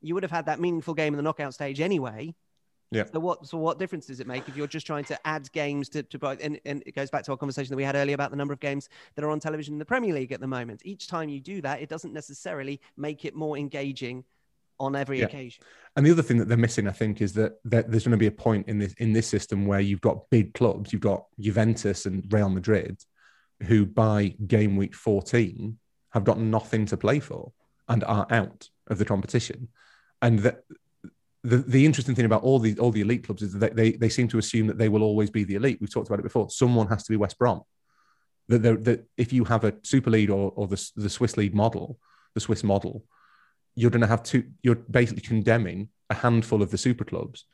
[0.00, 2.34] you would have had that meaningful game in the knockout stage anyway.
[2.92, 3.04] Yeah.
[3.12, 3.46] So what?
[3.46, 6.26] So what difference does it make if you're just trying to add games to to
[6.26, 8.52] and and it goes back to our conversation that we had earlier about the number
[8.52, 10.82] of games that are on television in the Premier League at the moment.
[10.84, 14.24] Each time you do that, it doesn't necessarily make it more engaging
[14.80, 15.26] on every yeah.
[15.26, 15.62] occasion.
[15.94, 18.16] And the other thing that they're missing, I think, is that, that there's going to
[18.16, 21.26] be a point in this in this system where you've got big clubs, you've got
[21.38, 22.98] Juventus and Real Madrid,
[23.64, 25.78] who by game week 14
[26.12, 27.52] have got nothing to play for
[27.88, 29.68] and are out of the competition.
[30.22, 30.62] And that
[31.42, 34.08] the, the interesting thing about all the all the elite clubs is that they, they
[34.08, 35.78] seem to assume that they will always be the elite.
[35.80, 36.50] We've talked about it before.
[36.50, 37.62] Someone has to be West Brom.
[38.48, 41.98] That, that if you have a Super League or, or the, the Swiss League model,
[42.34, 43.04] the Swiss model,
[43.74, 47.44] you're going to have to you're basically condemning a handful of the super clubs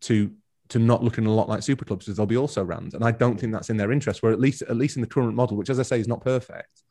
[0.00, 0.32] to
[0.68, 3.10] to not looking a lot like super clubs because they'll be also runs and i
[3.10, 5.56] don't think that's in their interest where at least at least in the current model
[5.56, 6.82] which as i say is not perfect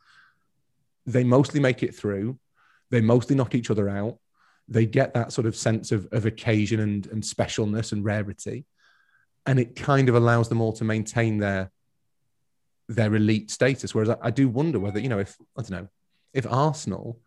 [1.06, 2.38] they mostly make it through
[2.92, 4.18] they mostly knock each other out
[4.70, 8.66] they get that sort of sense of, of occasion and, and specialness and rarity
[9.46, 11.70] and it kind of allows them all to maintain their
[12.90, 13.94] their elite status.
[13.94, 15.88] Whereas I, I do wonder whether you know if i don't know
[16.34, 17.20] if arsenal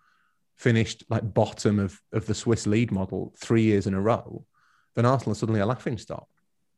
[0.57, 4.45] finished like bottom of, of the Swiss lead model three years in a row,
[4.95, 6.27] then Arsenal are suddenly a laughing stock.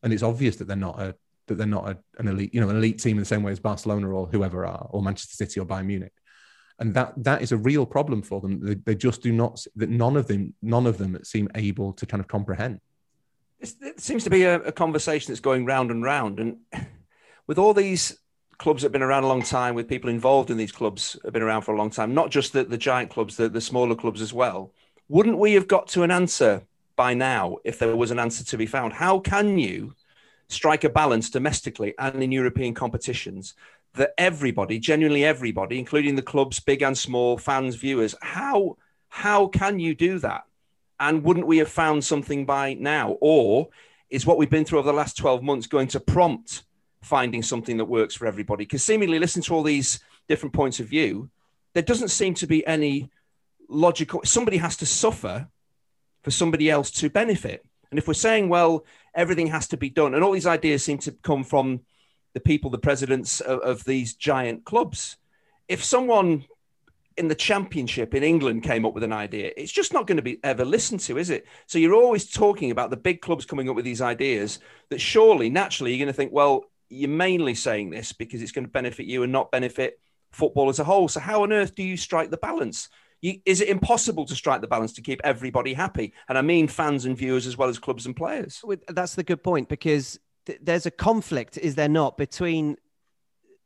[0.02, 1.14] And it's obvious that they're not a
[1.46, 3.52] that they're not a, an elite, you know, an elite team in the same way
[3.52, 6.12] as Barcelona or whoever are, or Manchester City or Bayern Munich.
[6.78, 8.60] And that that is a real problem for them.
[8.60, 12.06] They, they just do not that none of them none of them seem able to
[12.06, 12.80] kind of comprehend.
[13.60, 16.58] It seems to be a, a conversation that's going round and round, and
[17.48, 18.18] with all these
[18.58, 21.32] clubs that have been around a long time, with people involved in these clubs have
[21.32, 23.94] been around for a long time, not just the, the giant clubs, the, the smaller
[23.94, 24.72] clubs as well.
[25.08, 26.62] Wouldn't we have got to an answer
[26.96, 28.92] by now if there was an answer to be found?
[28.92, 29.94] How can you
[30.48, 33.54] strike a balance domestically and in European competitions
[33.94, 38.76] that everybody, genuinely everybody, including the clubs, big and small, fans, viewers, how
[39.08, 40.42] how can you do that?
[41.00, 43.16] And wouldn't we have found something by now?
[43.20, 43.68] Or
[44.10, 46.64] is what we've been through over the last 12 months going to prompt
[47.02, 48.64] finding something that works for everybody.
[48.64, 51.30] Because seemingly, listen to all these different points of view,
[51.74, 53.10] there doesn't seem to be any
[53.68, 54.20] logical.
[54.24, 55.48] Somebody has to suffer
[56.22, 57.64] for somebody else to benefit.
[57.90, 58.84] And if we're saying, well,
[59.14, 61.80] everything has to be done, and all these ideas seem to come from
[62.34, 65.16] the people, the presidents of, of these giant clubs.
[65.68, 66.44] If someone
[67.16, 70.22] in the championship in England came up with an idea, it's just not going to
[70.22, 71.46] be ever listened to, is it?
[71.66, 75.50] So you're always talking about the big clubs coming up with these ideas that surely,
[75.50, 79.06] naturally, you're going to think, well, you're mainly saying this because it's going to benefit
[79.06, 81.08] you and not benefit football as a whole.
[81.08, 82.88] So how on earth do you strike the balance?
[83.20, 86.12] You, is it impossible to strike the balance to keep everybody happy?
[86.28, 88.62] And I mean fans and viewers as well as clubs and players.
[88.88, 92.76] That's the good point because th- there's a conflict, is there not, between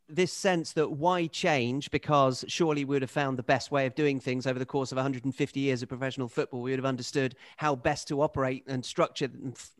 [0.08, 1.90] this sense that why change?
[1.90, 4.92] Because surely we would have found the best way of doing things over the course
[4.92, 6.62] of 150 years of professional football.
[6.62, 9.28] We would have understood how best to operate and structure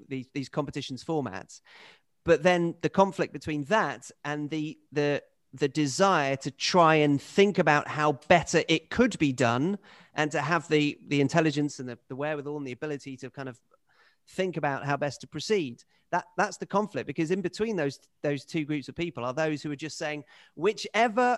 [0.09, 1.61] these, these competitions formats.
[2.25, 5.23] But then the conflict between that and the the
[5.55, 9.79] the desire to try and think about how better it could be done
[10.15, 13.49] and to have the the intelligence and the, the wherewithal and the ability to kind
[13.49, 13.61] of
[14.29, 18.45] think about how best to proceed that that's the conflict because in between those those
[18.45, 20.23] two groups of people are those who are just saying
[20.55, 21.37] whichever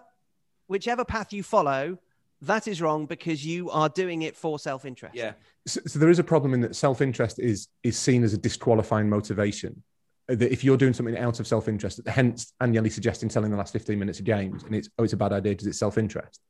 [0.67, 1.99] whichever path you follow
[2.43, 5.33] that is wrong because you are doing it for self-interest Yeah.
[5.67, 9.09] So, so there is a problem in that self-interest is is seen as a disqualifying
[9.09, 9.83] motivation.
[10.29, 13.99] That if you're doing something out of self-interest, hence Agnelli suggesting selling the last 15
[13.99, 16.41] minutes of games, and it's oh, it's a bad idea because it's self-interest.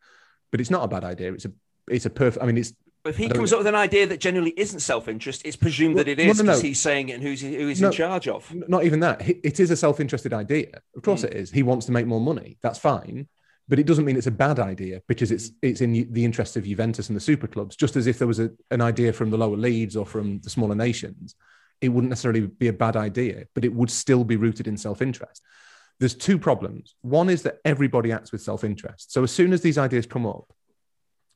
[0.53, 1.33] But it's not a bad idea.
[1.33, 1.53] It's a
[1.89, 2.43] it's a perfect.
[2.43, 2.73] I mean, it's
[3.05, 6.19] if he comes up with an idea that generally isn't self-interest, it's presumed that it
[6.21, 6.69] is Well, is no, no, because no.
[6.69, 8.51] he's saying it and who's who he's in charge of.
[8.69, 9.29] not even that.
[9.29, 10.81] It- It is a self-interested idea.
[10.97, 11.27] Of course, Mm.
[11.31, 11.51] it is.
[11.51, 12.57] He wants to make more money.
[12.63, 13.29] That's fine.
[13.69, 16.65] But it doesn't mean it's a bad idea because it's it's in the interest of
[16.65, 17.75] Juventus and the super clubs.
[17.77, 20.51] Just as if there was a, an idea from the lower leagues or from the
[20.51, 21.35] smaller nations,
[21.85, 25.43] it wouldn't necessarily be a bad idea, but it would still be rooted in self-interest.
[26.01, 26.95] There's two problems.
[27.03, 29.13] One is that everybody acts with self-interest.
[29.13, 30.53] So as soon as these ideas come up,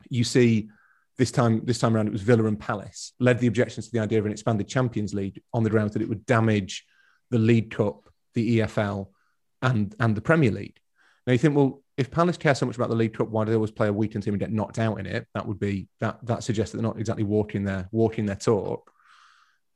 [0.09, 0.71] you see
[1.17, 3.99] this time this time around it was Villa and Palace led the objections to the
[3.99, 6.87] idea of an expanded Champions League on the grounds that it would damage
[7.31, 9.09] the League Cup, the EFL,
[9.61, 10.79] and and the Premier League.
[11.27, 13.51] Now you think, well, if Palace care so much about the League Cup, why do
[13.51, 15.27] they always play a weekend team and get knocked out in it?
[15.35, 18.91] That would be that that suggests that they're not exactly walking their walking their talk.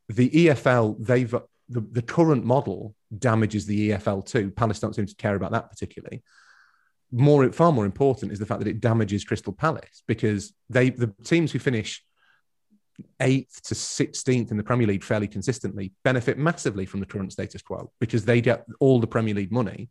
[0.08, 1.30] The EFL, they've
[1.68, 4.50] the, the current model damages the EFL too.
[4.50, 6.22] Palace don't seem to care about that particularly
[7.12, 11.12] more far more important is the fact that it damages Crystal Palace because they the
[11.24, 12.02] teams who finish
[13.20, 17.62] eighth to sixteenth in the Premier League fairly consistently benefit massively from the current status
[17.62, 19.90] quo because they get all the Premier League money,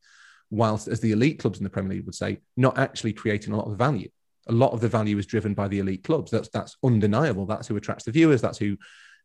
[0.50, 3.58] whilst as the elite clubs in the Premier League would say, not actually creating a
[3.58, 4.10] lot of value.
[4.48, 6.32] A lot of the value is driven by the elite clubs.
[6.32, 7.46] That's that's undeniable.
[7.46, 8.42] That's who attracts the viewers.
[8.42, 8.78] That's who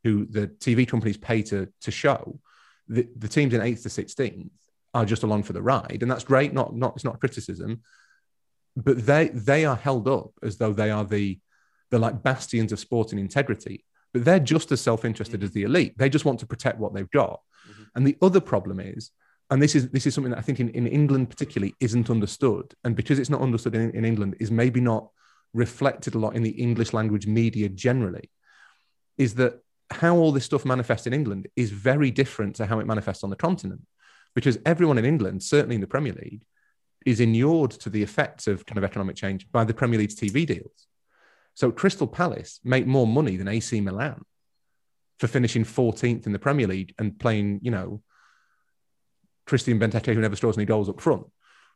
[0.06, 2.38] who the TV companies pay to to show.
[2.86, 4.52] The, the teams in eighth to sixteenth
[4.94, 6.54] are just along for the ride, and that's great.
[6.54, 7.82] Not not it's not criticism,
[8.76, 11.40] but they they are held up as though they are the
[11.90, 13.84] the like bastions of sport and integrity.
[14.12, 15.58] But they're just as self-interested as mm-hmm.
[15.58, 15.98] the elite.
[15.98, 17.40] They just want to protect what they've got.
[17.68, 17.82] Mm-hmm.
[17.96, 19.10] And the other problem is,
[19.50, 22.74] and this is this is something that I think in, in England particularly isn't understood,
[22.84, 25.10] and because it's not understood in, in England, is maybe not
[25.52, 28.30] reflected a lot in the English language media generally,
[29.18, 32.86] is that how all this stuff manifests in England is very different to how it
[32.86, 33.82] manifests on the continent
[34.34, 36.42] because everyone in England, certainly in the Premier League,
[37.04, 40.44] is inured to the effects of kind of economic change by the Premier League's TV
[40.46, 40.86] deals.
[41.54, 44.20] So Crystal Palace make more money than AC Milan
[45.18, 48.02] for finishing 14th in the Premier League and playing, you know,
[49.46, 51.26] Christian Benteke who never scores any goals up front.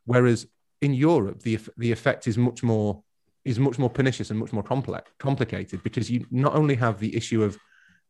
[0.05, 0.45] Whereas
[0.81, 3.03] in Europe, the the effect is much more
[3.45, 7.15] is much more pernicious and much more complex, complicated because you not only have the
[7.15, 7.57] issue of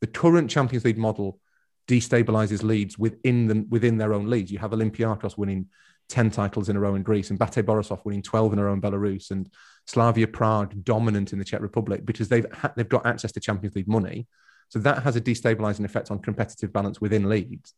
[0.01, 1.39] the current Champions League model
[1.87, 4.51] destabilizes leagues within them within their own leagues.
[4.51, 5.67] You have Olympiacos winning
[6.09, 8.73] 10 titles in a row in Greece and Bate Borisov winning 12 in a row
[8.73, 9.49] in Belarus and
[9.87, 13.75] Slavia Prague dominant in the Czech Republic because they've ha- they've got access to Champions
[13.75, 14.27] League money.
[14.69, 17.73] So that has a destabilizing effect on competitive balance within leagues.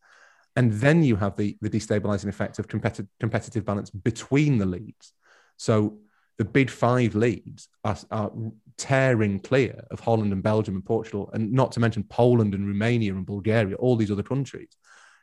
[0.56, 5.12] And then you have the, the destabilizing effect of competitive competitive balance between the leagues.
[5.56, 5.98] So
[6.38, 8.32] the big five leagues are, are
[8.76, 13.14] tearing clear of Holland and Belgium and Portugal, and not to mention Poland and Romania
[13.14, 14.76] and Bulgaria, all these other countries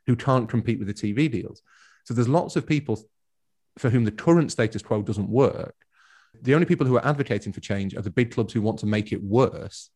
[0.08, 1.62] who can't compete with the TV deals.
[2.06, 3.00] So there's lots of people
[3.78, 5.76] for whom the current status quo doesn't work.
[6.42, 8.86] The only people who are advocating for change are the big clubs who want to
[8.86, 9.90] make it worse.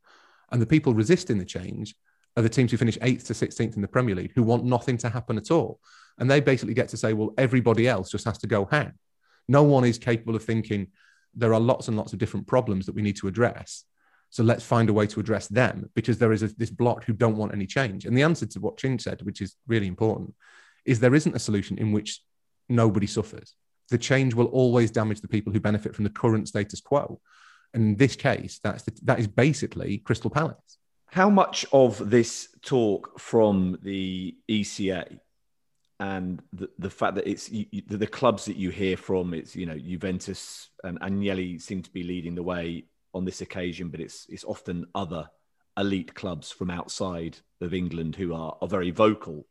[0.52, 1.96] And the people resisting the change
[2.38, 4.98] are the teams who finish eighth to 16th in the Premier League who want nothing
[4.98, 5.80] to happen at all.
[6.18, 8.94] And they basically get to say, well, everybody else just has to go hang.
[9.48, 10.88] No one is capable of thinking
[11.36, 13.84] there are lots and lots of different problems that we need to address.
[14.30, 17.14] So let's find a way to address them because there is a, this block who
[17.14, 18.06] don't want any change.
[18.06, 20.34] And the answer to what Chin said, which is really important,
[20.86, 22.22] is there isn't a solution in which
[22.70, 23.54] nobody suffers.
[23.90, 27.20] The change will always damage the people who benefit from the current status quo.
[27.74, 30.78] And in this case, that's the, that is basically Crystal Palace.
[31.08, 35.20] How much of this talk from the ECA
[36.00, 39.34] and the, the fact that it's you, you- the, the clubs that you hear from,
[39.34, 43.90] it's you know Juventus and Agnelli seem to be leading the way on this occasion,
[43.90, 45.30] but it's it's often other
[45.78, 49.46] elite clubs from outside of England who are, are very vocal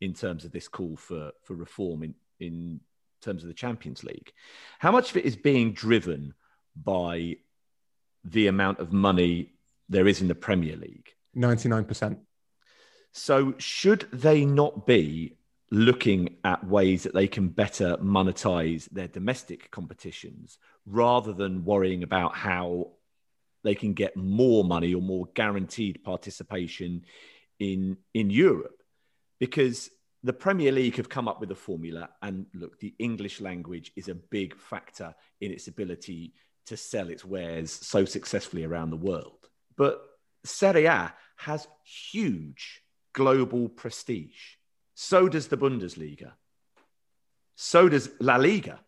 [0.00, 2.80] in terms of this call for for reform in in
[3.22, 4.32] terms of the Champions League.
[4.78, 6.34] How much of it is being driven
[6.76, 7.36] by
[8.24, 9.52] the amount of money
[9.88, 11.08] there is in the Premier League?
[11.34, 12.18] 99%.
[13.12, 15.37] So, should they not be
[15.70, 22.34] looking at ways that they can better monetize their domestic competitions rather than worrying about
[22.34, 22.92] how
[23.64, 27.04] they can get more money or more guaranteed participation
[27.58, 28.82] in in Europe.
[29.38, 29.90] Because
[30.22, 34.08] the Premier League have come up with a formula and look the English language is
[34.08, 36.32] a big factor in its ability
[36.66, 39.48] to sell its wares so successfully around the world.
[39.76, 40.02] But
[40.44, 44.57] Serie A has huge global prestige
[45.00, 46.32] so does the Bundesliga.
[47.54, 48.80] So does La Liga.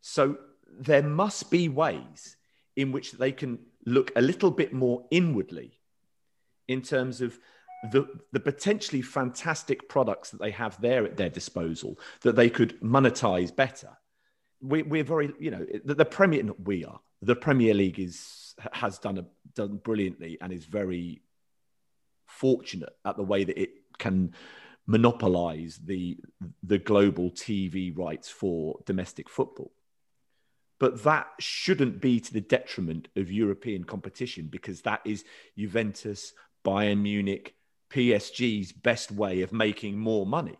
[0.00, 0.36] So
[0.80, 2.36] there must be ways
[2.74, 5.78] in which they can look a little bit more inwardly
[6.66, 7.38] in terms of
[7.92, 12.80] the, the potentially fantastic products that they have there at their disposal that they could
[12.80, 13.90] monetize better.
[14.60, 18.98] We, we're very, you know, the, the Premier, we are, the Premier League is has
[18.98, 21.22] done a, done brilliantly and is very
[22.26, 24.34] fortunate at the way that it can
[24.86, 26.18] monopolize the
[26.62, 29.72] the global TV rights for domestic football.
[30.78, 35.24] But that shouldn't be to the detriment of European competition because that is
[35.56, 36.34] Juventus,
[36.64, 37.54] Bayern Munich,
[37.90, 40.58] PSG's best way of making more money.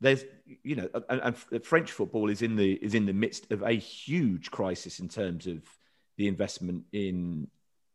[0.00, 0.24] There's,
[0.62, 3.72] you know, and, and French football is in the is in the midst of a
[3.72, 5.62] huge crisis in terms of
[6.16, 7.48] the investment in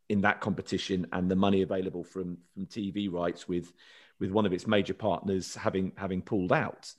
[0.09, 3.73] in that competition and the money available from from TV rights with
[4.19, 6.91] with one of its major partners having having pulled out.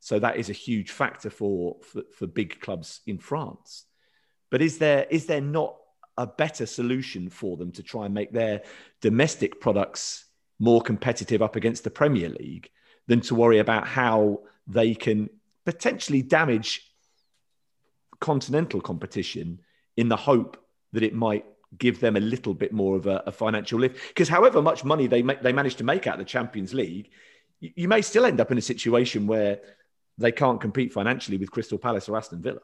[0.00, 3.84] So that is a huge factor for, for, for big clubs in France.
[4.50, 5.76] But is there is there not
[6.18, 8.62] a better solution for them to try and make their
[9.00, 10.26] domestic products
[10.58, 12.70] more competitive up against the Premier League
[13.06, 15.28] than to worry about how they can
[15.64, 16.92] potentially damage
[18.20, 19.60] continental competition
[19.96, 20.56] in the hope
[20.92, 21.44] that it might
[21.78, 23.96] give them a little bit more of a, a financial lift.
[24.08, 27.10] Because however much money they make, they manage to make out of the Champions League,
[27.60, 29.60] you, you may still end up in a situation where
[30.18, 32.60] they can't compete financially with Crystal Palace or Aston Villa.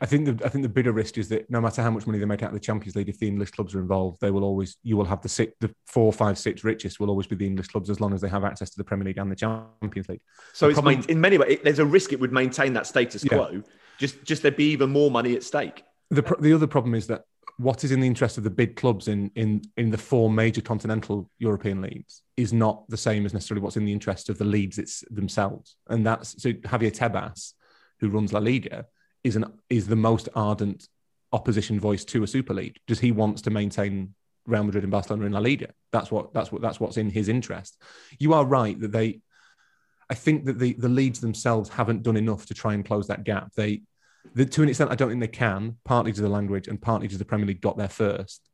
[0.00, 2.18] I think the I think the bigger risk is that no matter how much money
[2.18, 4.42] they make out of the Champions League, if the English clubs are involved, they will
[4.42, 7.46] always you will have the six, the four, five, six richest will always be the
[7.46, 10.08] English clubs as long as they have access to the Premier League and the Champions
[10.08, 10.20] League.
[10.54, 12.88] So the it's problem, main, in many ways there's a risk it would maintain that
[12.88, 13.62] status quo.
[13.98, 15.84] Just just there'd be even more money at stake.
[16.10, 17.22] The the other problem is that
[17.58, 20.60] what is in the interest of the big clubs in in in the four major
[20.60, 24.44] continental European leagues is not the same as necessarily what's in the interest of the
[24.44, 25.76] leagues it's themselves.
[25.88, 27.52] And that's so Javier Tebas,
[28.00, 28.86] who runs La Liga,
[29.22, 30.88] is an is the most ardent
[31.32, 32.78] opposition voice to a super league.
[32.86, 34.14] Just he wants to maintain
[34.46, 35.68] Real Madrid and Barcelona in La Liga.
[35.92, 37.80] That's what that's what that's what's in his interest.
[38.18, 39.20] You are right that they
[40.10, 43.24] I think that the the leagues themselves haven't done enough to try and close that
[43.24, 43.52] gap.
[43.54, 43.82] They
[44.34, 47.08] the, to an extent, I don't think they can, partly to the language and partly
[47.08, 48.48] to the Premier League got there first.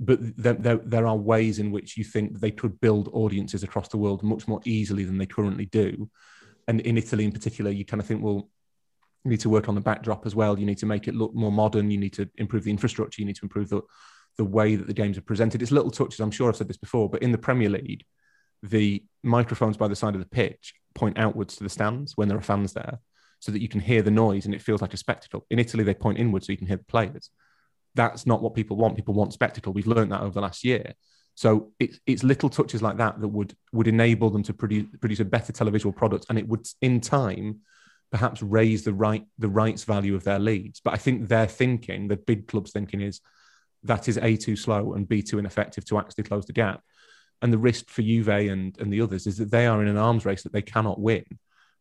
[0.00, 3.88] But there, there, there are ways in which you think they could build audiences across
[3.88, 6.10] the world much more easily than they currently do.
[6.66, 8.48] And in Italy, in particular, you kind of think, well,
[9.24, 10.58] you need to work on the backdrop as well.
[10.58, 11.90] You need to make it look more modern.
[11.90, 13.20] You need to improve the infrastructure.
[13.20, 13.82] You need to improve the,
[14.36, 15.62] the way that the games are presented.
[15.62, 16.20] It's little touches.
[16.20, 18.04] I'm sure I've said this before, but in the Premier League,
[18.62, 22.38] the microphones by the side of the pitch point outwards to the stands when there
[22.38, 22.98] are fans there
[23.44, 25.44] so that you can hear the noise and it feels like a spectacle.
[25.50, 27.28] In Italy, they point inward so you can hear the players.
[27.94, 28.96] That's not what people want.
[28.96, 29.74] People want spectacle.
[29.74, 30.94] We've learned that over the last year.
[31.34, 35.20] So it's, it's little touches like that that would would enable them to produce produce
[35.20, 37.60] a better televisual product, and it would in time
[38.10, 40.80] perhaps raise the right the rights value of their leads.
[40.80, 43.20] But I think their thinking, the big clubs thinking, is
[43.82, 46.80] that is a too slow and b too ineffective to actually close the gap.
[47.42, 49.98] And the risk for Juve and, and the others is that they are in an
[49.98, 51.24] arms race that they cannot win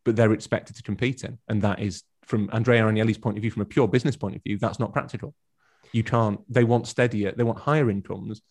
[0.05, 1.37] but they're expected to compete in.
[1.47, 4.43] And that is, from Andrea Agnelli's point of view, from a pure business point of
[4.43, 5.33] view, that's not practical.
[5.91, 8.41] You can't, they want steadier, they want higher incomes,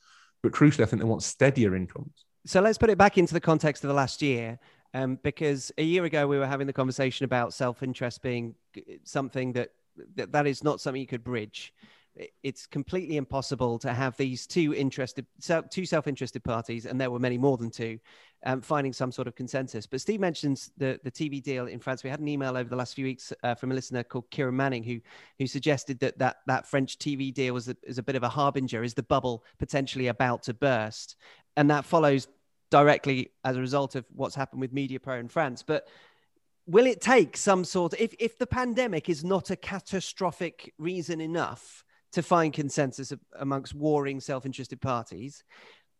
[0.43, 2.25] but crucially, I think they want steadier incomes.
[2.47, 4.59] So let's put it back into the context of the last year.
[4.95, 8.55] Um, because a year ago we were having the conversation about self-interest being
[9.05, 9.71] something that,
[10.17, 11.73] that that is not something you could bridge
[12.43, 15.27] it's completely impossible to have these two interested
[15.71, 17.99] two self-interested parties and there were many more than two
[18.45, 19.87] um, finding some sort of consensus.
[19.87, 22.05] But steve mentions the, the tv deal in france.
[22.05, 24.57] We had an email over the last few weeks uh, from a listener called kieran
[24.57, 25.01] manning who
[25.39, 28.29] who suggested that that, that french tv deal was a, is a bit of a
[28.29, 31.17] harbinger is the bubble potentially about to burst.
[31.57, 32.29] And that follows
[32.71, 35.63] directly as a result of what's happened with Mediapro in france.
[35.63, 35.89] But
[36.67, 41.21] will it take some sort of, if, if the pandemic is not a catastrophic reason
[41.21, 45.45] enough to find consensus amongst warring self-interested parties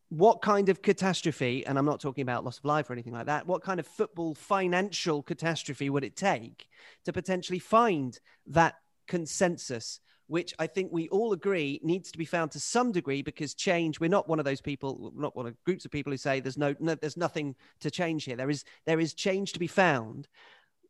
[0.09, 3.27] what kind of catastrophe and i'm not talking about loss of life or anything like
[3.27, 6.67] that what kind of football financial catastrophe would it take
[7.05, 8.75] to potentially find that
[9.07, 10.01] consensus
[10.33, 14.01] which I think we all agree needs to be found to some degree because change.
[14.01, 16.57] We're not one of those people, not one of groups of people who say there's
[16.57, 18.37] no, no there's nothing to change here.
[18.37, 20.29] There is there is change to be found.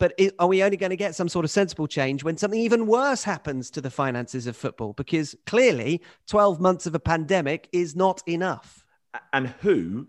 [0.02, 2.58] But it, are we only going to get some sort of sensible change when something
[2.58, 4.94] even worse happens to the finances of football?
[4.94, 8.84] Because clearly, 12 months of a pandemic is not enough.
[9.32, 10.08] And who,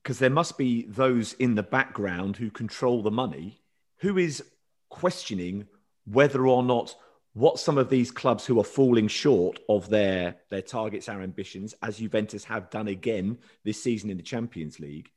[0.00, 3.60] because there must be those in the background who control the money,
[3.96, 4.44] who is
[4.90, 5.66] questioning
[6.04, 6.94] whether or not
[7.32, 11.74] what some of these clubs who are falling short of their their targets our ambitions
[11.82, 15.10] as Juventus have done again this season in the Champions League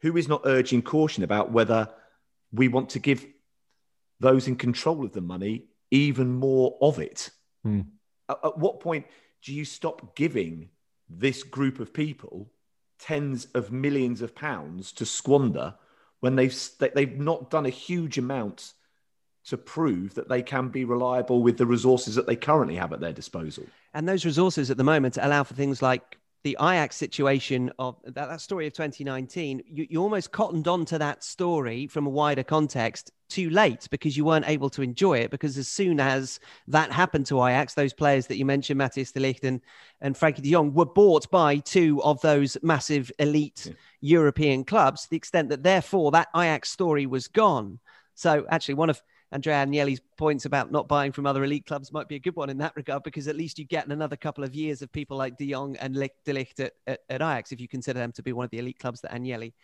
[0.00, 1.88] who is not urging caution about whether
[2.52, 3.24] we want to give
[4.22, 7.30] those in control of the money even more of it.
[7.62, 7.82] Hmm.
[8.28, 9.06] At, at what point
[9.44, 10.70] do you stop giving
[11.08, 12.50] this group of people
[12.98, 15.74] tens of millions of pounds to squander
[16.20, 16.56] when they've
[16.94, 18.72] they've not done a huge amount
[19.44, 23.00] to prove that they can be reliable with the resources that they currently have at
[23.00, 23.64] their disposal.
[23.92, 28.14] And those resources at the moment allow for things like the Ajax situation of that,
[28.14, 32.42] that story of 2019, you, you almost cottoned on to that story from a wider
[32.42, 35.30] context too late because you weren't able to enjoy it.
[35.30, 39.20] Because as soon as that happened to Ajax, those players that you mentioned, Matthijs de
[39.20, 39.60] Ligt and,
[40.00, 43.72] and Frenkie de Jong, were bought by two of those massive elite yeah.
[44.00, 47.78] European clubs to the extent that therefore that Ajax story was gone.
[48.14, 49.00] So actually, one of
[49.32, 52.50] Andrea Agnelli's points about not buying from other elite clubs might be a good one
[52.50, 55.38] in that regard because at least you get another couple of years of people like
[55.38, 58.34] De Jong and De Ligt at, at, at Ajax if you consider them to be
[58.34, 59.54] one of the elite clubs that Agnelli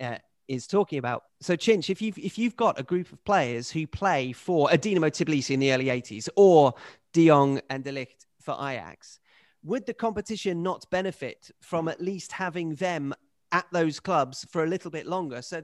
[0.00, 0.16] uh,
[0.48, 1.24] is talking about.
[1.42, 4.78] So Chinch, if you've if you've got a group of players who play for a
[4.78, 6.72] Dinamo Tbilisi in the early 80s or
[7.12, 9.20] De Jong and De Ligt for Ajax,
[9.62, 13.14] would the competition not benefit from at least having them
[13.52, 15.42] at those clubs for a little bit longer?
[15.42, 15.62] So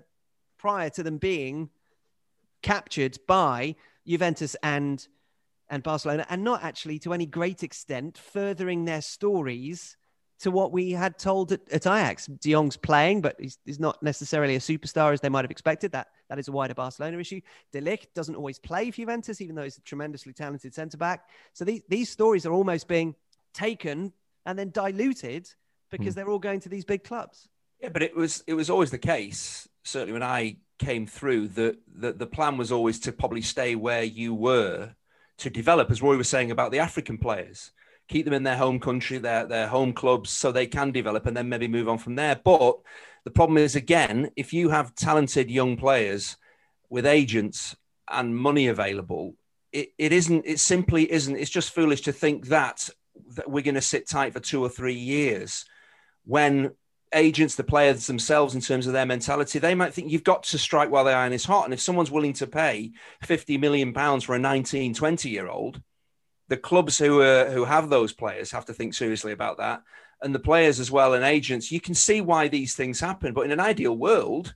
[0.59, 1.71] prior to them being
[2.67, 5.07] captured by Juventus and
[5.69, 9.97] and Barcelona, and not actually to any great extent furthering their stories
[10.39, 12.27] to what we had told at, at Ajax.
[12.27, 15.93] De Jong's playing, but he's, he's, not necessarily a superstar as they might have expected.
[15.93, 17.41] That that is a wider Barcelona issue.
[17.73, 21.29] De Ligt doesn't always play for Juventus, even though he's a tremendously talented centre back.
[21.53, 23.15] So these these stories are almost being
[23.55, 24.13] taken
[24.45, 25.49] and then diluted
[25.91, 26.17] because mm.
[26.17, 27.49] they're all going to these big clubs.
[27.81, 29.69] Yeah, but it was it was always the case.
[29.85, 34.03] Certainly, when I came through, that the, the plan was always to probably stay where
[34.03, 34.91] you were
[35.39, 37.73] to develop, as Roy was saying about the African players,
[38.09, 41.37] keep them in their home country, their, their home clubs, so they can develop and
[41.37, 42.41] then maybe move on from there.
[42.43, 42.79] But
[43.25, 46.37] the problem is, again, if you have talented young players
[46.89, 47.77] with agents
[48.09, 49.35] and money available,
[49.73, 52.89] it, it isn't, it simply isn't, it's just foolish to think that,
[53.35, 55.65] that we're going to sit tight for two or three years
[56.25, 56.71] when
[57.17, 60.59] agents, the players themselves, in terms of their mentality, they might think you've got to
[60.59, 61.65] strike while the iron is hot.
[61.65, 62.93] And if someone's willing to pay
[63.23, 65.81] 50 million pounds for a 19, 20 year old,
[66.49, 69.83] the clubs who are, who have those players have to think seriously about that.
[70.23, 73.35] And the players as well and agents, you can see why these things happen.
[73.35, 74.55] But in an ideal world,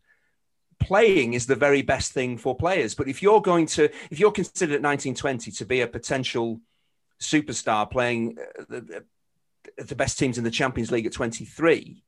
[0.78, 2.94] playing is the very best thing for players.
[2.94, 6.60] But if you're going to, if you're considered at 1920 to be a potential
[7.20, 9.04] superstar playing uh, the,
[9.76, 12.02] the best teams in the Champions League at 23,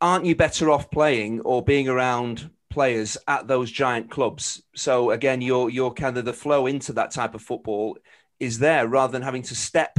[0.00, 4.62] aren't you better off playing or being around players at those giant clubs?
[4.74, 7.98] So again, you're you're kind of the flow into that type of football
[8.38, 9.98] is there rather than having to step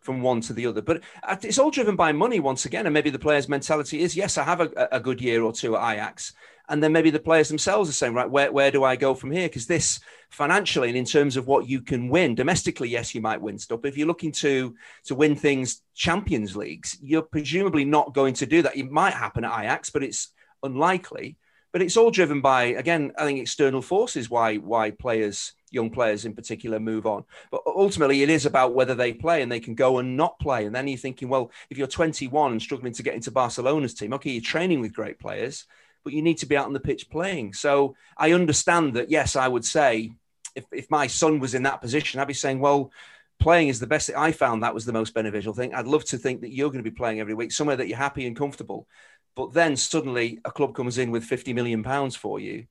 [0.00, 0.80] from one to the other.
[0.82, 1.02] But
[1.42, 4.44] it's all driven by money once again, and maybe the player's mentality is, yes, I
[4.44, 6.32] have a, a good year or two at Ajax,
[6.68, 9.30] and then maybe the players themselves are saying, right, where, where do I go from
[9.30, 9.48] here?
[9.48, 10.00] Because this
[10.30, 13.82] financially and in terms of what you can win domestically, yes, you might win stuff.
[13.82, 18.46] But if you're looking to to win things, Champions Leagues, you're presumably not going to
[18.46, 18.76] do that.
[18.76, 21.36] It might happen at Ajax, but it's unlikely.
[21.72, 26.24] But it's all driven by, again, I think external forces why why players, young players
[26.24, 27.24] in particular, move on.
[27.50, 30.64] But ultimately, it is about whether they play and they can go and not play.
[30.64, 34.14] And then you're thinking, well, if you're 21 and struggling to get into Barcelona's team,
[34.14, 35.66] okay, you're training with great players
[36.06, 37.52] but you need to be out on the pitch playing.
[37.52, 40.12] So I understand that, yes, I would say
[40.54, 42.92] if, if my son was in that position, I'd be saying, well,
[43.40, 44.08] playing is the best.
[44.16, 45.74] I found that was the most beneficial thing.
[45.74, 47.98] I'd love to think that you're going to be playing every week, somewhere that you're
[47.98, 48.86] happy and comfortable.
[49.34, 52.66] But then suddenly a club comes in with 50 million pounds for you.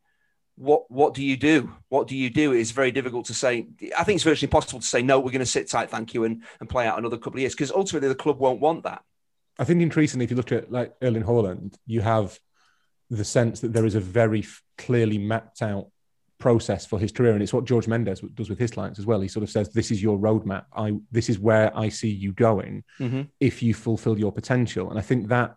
[0.56, 1.74] What what do you do?
[1.90, 2.54] What do you do?
[2.54, 3.68] It's very difficult to say.
[3.98, 5.20] I think it's virtually impossible to say no.
[5.20, 7.54] We're going to sit tight, thank you, and, and play out another couple of years
[7.54, 9.04] because ultimately the club won't want that.
[9.60, 12.40] I think increasingly, if you look at like Erling Haaland, you have
[13.10, 15.88] the sense that there is a very f- clearly mapped out
[16.38, 19.22] process for his career and it's what Jorge Mendes does with his clients as well
[19.22, 22.34] he sort of says this is your roadmap i this is where i see you
[22.34, 23.22] going mm-hmm.
[23.40, 25.56] if you fulfill your potential and i think that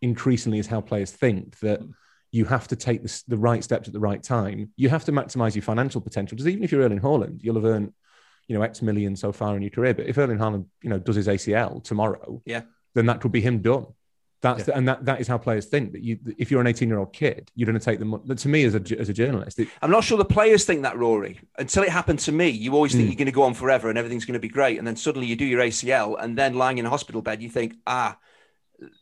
[0.00, 1.80] increasingly is how players think that
[2.30, 5.56] you have to take the right steps at the right time you have to maximize
[5.56, 7.92] your financial potential because even if you're earning Haaland, you'll have earned
[8.48, 9.94] you know, X million so far in your career.
[9.94, 12.62] But if Erling Haaland, you know, does his ACL tomorrow, Yeah.
[12.94, 13.86] then that could be him done.
[14.42, 16.88] That's the, and that, that is how players think that you if you're an 18
[16.88, 18.20] year old kid, you're going to take them.
[18.36, 20.98] To me, as a as a journalist, it, I'm not sure the players think that,
[20.98, 21.38] Rory.
[21.58, 23.08] Until it happened to me, you always think Mm.
[23.10, 25.26] you're going to go on forever and everything's going to be great, and then suddenly
[25.28, 28.18] you do your ACL, and then lying in a hospital bed, you think, ah,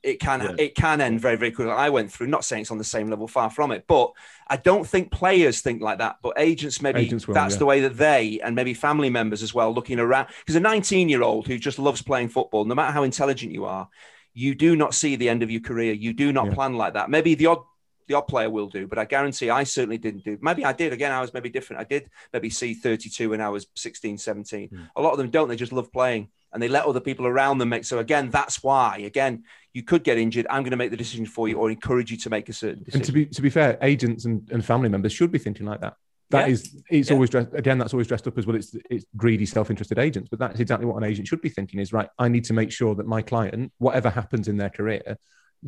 [0.02, 0.54] it can Yeah.
[0.58, 1.72] it can end very very quickly.
[1.72, 4.12] I went through, not saying it's on the same level, far from it, but
[4.48, 6.16] I don't think players think like that.
[6.22, 7.60] But agents, maybe Agents will, that's yeah.
[7.60, 10.28] the way that they and maybe family members as well, looking around.
[10.40, 13.64] Because a 19 year old who just loves playing football, no matter how intelligent you
[13.64, 13.88] are,
[14.34, 15.92] you do not see the end of your career.
[15.92, 16.54] You do not Yeah.
[16.54, 17.10] plan like that.
[17.10, 17.62] Maybe the odd
[18.08, 20.36] the odd player will do, but I guarantee I certainly didn't do.
[20.40, 20.92] Maybe I did.
[20.92, 21.80] Again, I was maybe different.
[21.80, 24.68] I did maybe see 32 when I was 16, 17.
[24.68, 24.82] Hmm.
[24.96, 25.46] A lot of them don't.
[25.48, 27.84] They just love playing and they let other people around them make.
[27.84, 28.98] So again, that's why.
[29.06, 30.48] Again, you could get injured.
[30.50, 32.82] I'm going to make the decision for you or encourage you to make a certain
[32.82, 33.00] decision.
[33.02, 35.80] and to be to be fair, agents and, and family members should be thinking like
[35.80, 35.94] that.
[36.30, 36.52] That Yeah.
[36.52, 37.14] is, it's Yeah.
[37.14, 37.78] always dressed again.
[37.78, 38.56] That's always dressed up as well.
[38.56, 41.80] It's it's greedy, self-interested agents, but that's exactly what an agent should be thinking.
[41.80, 42.08] Is right.
[42.18, 45.16] I need to make sure that my client, whatever happens in their career,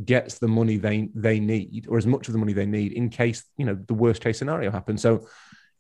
[0.05, 3.09] gets the money they they need, or as much of the money they need, in
[3.09, 5.03] case you know the worst case scenario happens.
[5.03, 5.27] So,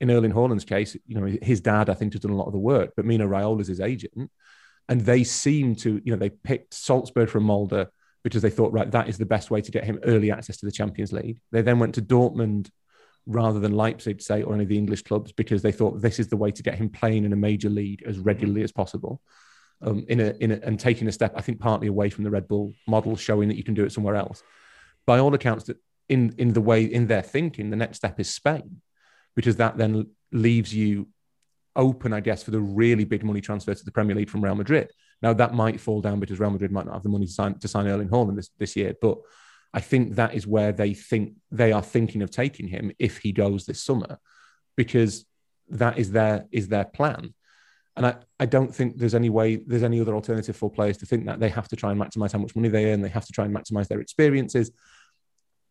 [0.00, 2.52] in Erling Haaland's case, you know his dad, I think, has done a lot of
[2.52, 4.30] the work, but Mino Raiola is his agent,
[4.88, 7.86] and they seem to, you know, they picked Salzburg from Molde
[8.24, 10.66] because they thought, right, that is the best way to get him early access to
[10.66, 11.38] the Champions League.
[11.52, 12.70] They then went to Dortmund
[13.26, 16.28] rather than Leipzig, say, or any of the English clubs, because they thought this is
[16.28, 19.20] the way to get him playing in a major league as regularly as possible.
[19.84, 22.30] Um, in a, in a, and taking a step, I think, partly away from the
[22.30, 24.42] Red Bull model, showing that you can do it somewhere else.
[25.06, 28.32] By all accounts, that in in the way in their thinking, the next step is
[28.32, 28.80] Spain,
[29.34, 31.08] because that then leaves you
[31.74, 34.54] open, I guess, for the really big money transfer to the Premier League from Real
[34.54, 34.90] Madrid.
[35.20, 37.58] Now that might fall down because Real Madrid might not have the money to sign
[37.58, 39.18] to sign Erling Haaland this, this year, but
[39.74, 43.32] I think that is where they think they are thinking of taking him if he
[43.32, 44.18] goes this summer,
[44.76, 45.24] because
[45.70, 47.34] that is their is their plan.
[47.96, 51.06] And I, I don't think there's any way there's any other alternative for players to
[51.06, 53.26] think that they have to try and maximize how much money they earn, they have
[53.26, 54.70] to try and maximize their experiences.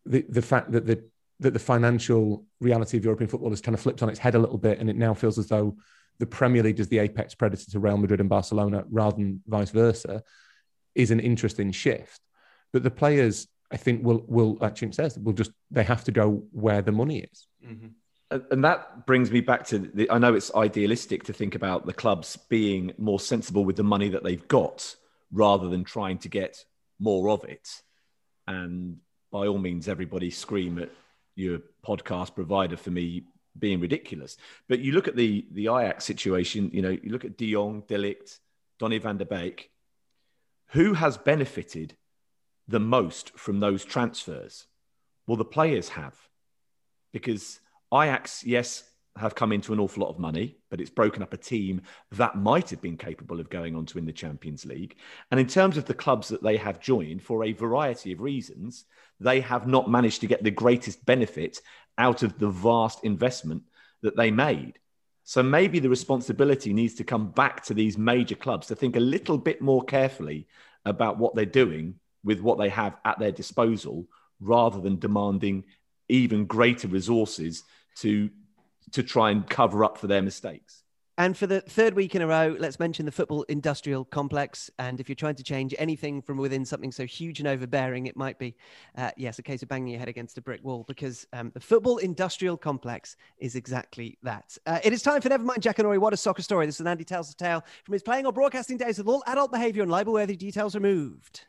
[0.05, 1.03] The the fact that the
[1.39, 4.39] that the financial reality of European football has kind of flipped on its head a
[4.39, 5.75] little bit, and it now feels as though
[6.19, 9.71] the Premier League is the apex predator to Real Madrid and Barcelona rather than vice
[9.71, 10.21] versa,
[10.93, 12.19] is an interesting shift.
[12.71, 16.11] But the players, I think, will will like Chinch says, will just they have to
[16.11, 17.47] go where the money is.
[17.65, 17.91] Mhm.
[18.29, 20.09] And and that brings me back to the.
[20.09, 24.09] I know it's idealistic to think about the clubs being more sensible with the money
[24.09, 24.95] that they've got
[25.31, 26.65] rather than trying to get
[26.99, 27.81] more of it.
[28.47, 28.97] And
[29.31, 30.89] by all means, everybody scream at
[31.35, 33.23] your podcast provider for me
[33.57, 34.37] being ridiculous.
[34.67, 36.69] But you look at the the Ajax situation.
[36.73, 38.39] You know, you look at De Jong, De Ligt,
[38.79, 39.69] Donny van de Beek.
[40.73, 41.97] Who has benefited
[42.71, 44.65] the most from those transfers?
[45.27, 46.15] Well, the players have,
[47.13, 47.59] because
[47.93, 48.83] Ajax, yes,
[49.17, 51.81] have come into an awful lot of money, but it's broken up a team
[52.13, 54.95] that might have been capable of going on to win the Champions League.
[55.29, 58.85] And in terms of the clubs that they have joined, for a variety of reasons,
[59.19, 61.59] they have not managed to get the greatest benefit
[61.97, 63.63] out of the vast investment
[64.01, 64.79] that they made.
[65.23, 69.01] So maybe the responsibility needs to come back to these major clubs to think a
[69.01, 70.47] little bit more carefully
[70.85, 74.07] about what they're doing with what they have at their disposal
[74.39, 75.63] rather than demanding
[76.09, 77.63] even greater resources
[77.97, 78.29] to
[78.91, 80.83] to try and cover up for their mistakes.
[81.17, 84.71] And for the third week in a row, let's mention the football industrial complex.
[84.79, 88.17] And if you're trying to change anything from within something so huge and overbearing, it
[88.17, 88.55] might be,
[88.97, 91.59] uh, yes, a case of banging your head against a brick wall because um, the
[91.59, 94.57] football industrial complex is exactly that.
[94.65, 95.99] Uh, it is time for Nevermind Jackanory.
[95.99, 96.65] What a soccer story.
[96.65, 99.51] This is Andy tells a tale from his playing or broadcasting days with all adult
[99.51, 101.45] behavior and libel worthy details removed.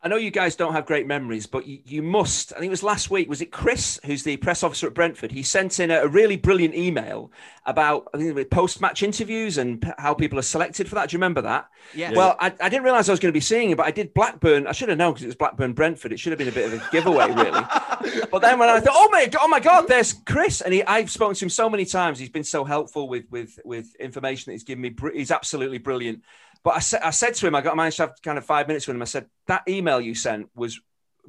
[0.00, 2.52] I know you guys don't have great memories, but you, you must.
[2.52, 3.28] I think it was last week.
[3.28, 5.32] Was it Chris, who's the press officer at Brentford?
[5.32, 7.32] He sent in a, a really brilliant email
[7.66, 11.10] about I think post-match interviews and p- how people are selected for that.
[11.10, 11.68] Do you remember that?
[11.94, 12.12] Yeah.
[12.12, 14.14] Well, I, I didn't realize I was going to be seeing it, but I did
[14.14, 14.68] Blackburn.
[14.68, 16.12] I should have known because it was Blackburn Brentford.
[16.12, 17.50] It should have been a bit of a giveaway, really.
[18.30, 21.10] but then when I thought, oh my, oh my God, there's Chris, and he, I've
[21.10, 22.20] spoken to him so many times.
[22.20, 24.94] He's been so helpful with with with information that he's given me.
[25.12, 26.22] He's absolutely brilliant.
[26.64, 28.68] But I said, I said to him, I got managed to have kind of five
[28.68, 29.02] minutes with him.
[29.02, 30.80] I said that email you sent was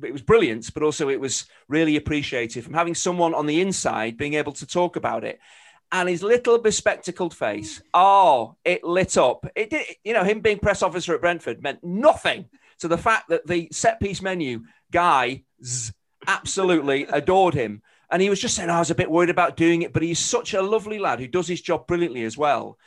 [0.04, 4.18] it was brilliant, but also it was really appreciated from having someone on the inside
[4.18, 5.40] being able to talk about it.
[5.92, 9.46] And his little bespectacled face, oh, it lit up.
[9.56, 12.46] It did, you know, him being press officer at Brentford meant nothing
[12.80, 15.44] to the fact that the set piece menu guy
[16.28, 17.82] absolutely adored him.
[18.12, 20.02] And he was just saying, "Oh, I was a bit worried about doing it, but
[20.02, 22.78] he's such a lovely lad who does his job brilliantly as well.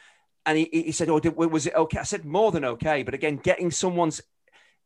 [0.45, 1.99] And he, he said, Oh, did, was it okay?
[1.99, 3.03] I said, More than okay.
[3.03, 4.21] But again, getting someone's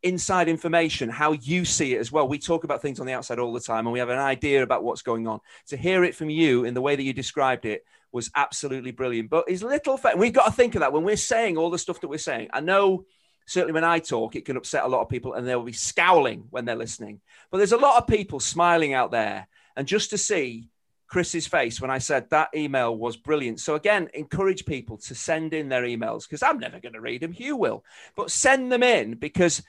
[0.02, 2.28] inside information, how you see it as well.
[2.28, 4.62] We talk about things on the outside all the time and we have an idea
[4.62, 5.40] about what's going on.
[5.68, 9.30] To hear it from you in the way that you described it was absolutely brilliant.
[9.30, 11.78] But his little, fa- we've got to think of that when we're saying all the
[11.78, 12.48] stuff that we're saying.
[12.52, 13.04] I know
[13.46, 16.46] certainly when I talk, it can upset a lot of people and they'll be scowling
[16.50, 17.20] when they're listening.
[17.50, 19.48] But there's a lot of people smiling out there.
[19.76, 20.68] And just to see
[21.08, 23.60] Chris's face when I said that email was brilliant.
[23.60, 27.22] So again, encourage people to send in their emails because I'm never going to read
[27.22, 27.32] them.
[27.32, 27.84] Hugh will,
[28.16, 29.62] but send them in because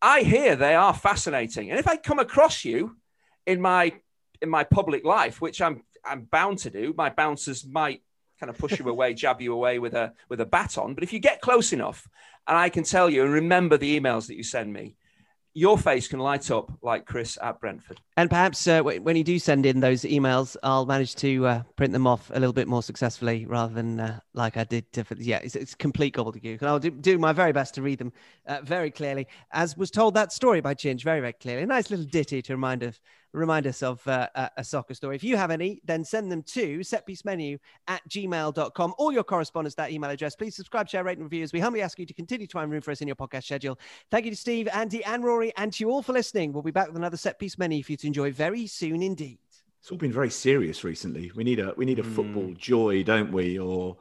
[0.00, 1.70] I hear they are fascinating.
[1.70, 2.96] And if I come across you
[3.46, 3.92] in my
[4.40, 8.02] in my public life, which I'm I'm bound to do, my bouncers might
[8.38, 10.94] kind of push you away, jab you away with a with a baton.
[10.94, 12.08] But if you get close enough,
[12.46, 14.96] and I can tell you and remember the emails that you send me,
[15.54, 18.00] your face can light up like Chris at Brentford.
[18.16, 21.92] And perhaps uh, when you do send in those emails, I'll manage to uh, print
[21.92, 24.90] them off a little bit more successfully rather than uh, like I did.
[24.92, 26.60] To, yeah, it's, it's complete gobbledygook.
[26.60, 28.12] And I'll do, do, my very best to read them
[28.46, 31.62] uh, very clearly, as was told that story by Chinch very, very clearly.
[31.62, 32.98] A nice little ditty to remind of
[33.32, 35.16] remind us of uh, a soccer story.
[35.16, 38.94] If you have any, then send them to setpiecemenu at gmail.com.
[38.98, 40.36] All your correspondence, that email address.
[40.36, 42.70] Please subscribe, share, rate, and review as we humbly ask you to continue to find
[42.70, 43.78] room for us in your podcast schedule.
[44.10, 46.52] Thank you to Steve, Andy, and Rory, and to you all for listening.
[46.52, 49.38] We'll be back with another set piece menu for you to enjoy very soon indeed.
[49.80, 51.32] It's all been very serious recently.
[51.34, 52.14] We need a we need a mm.
[52.14, 53.58] football joy, don't we?
[53.58, 53.96] Or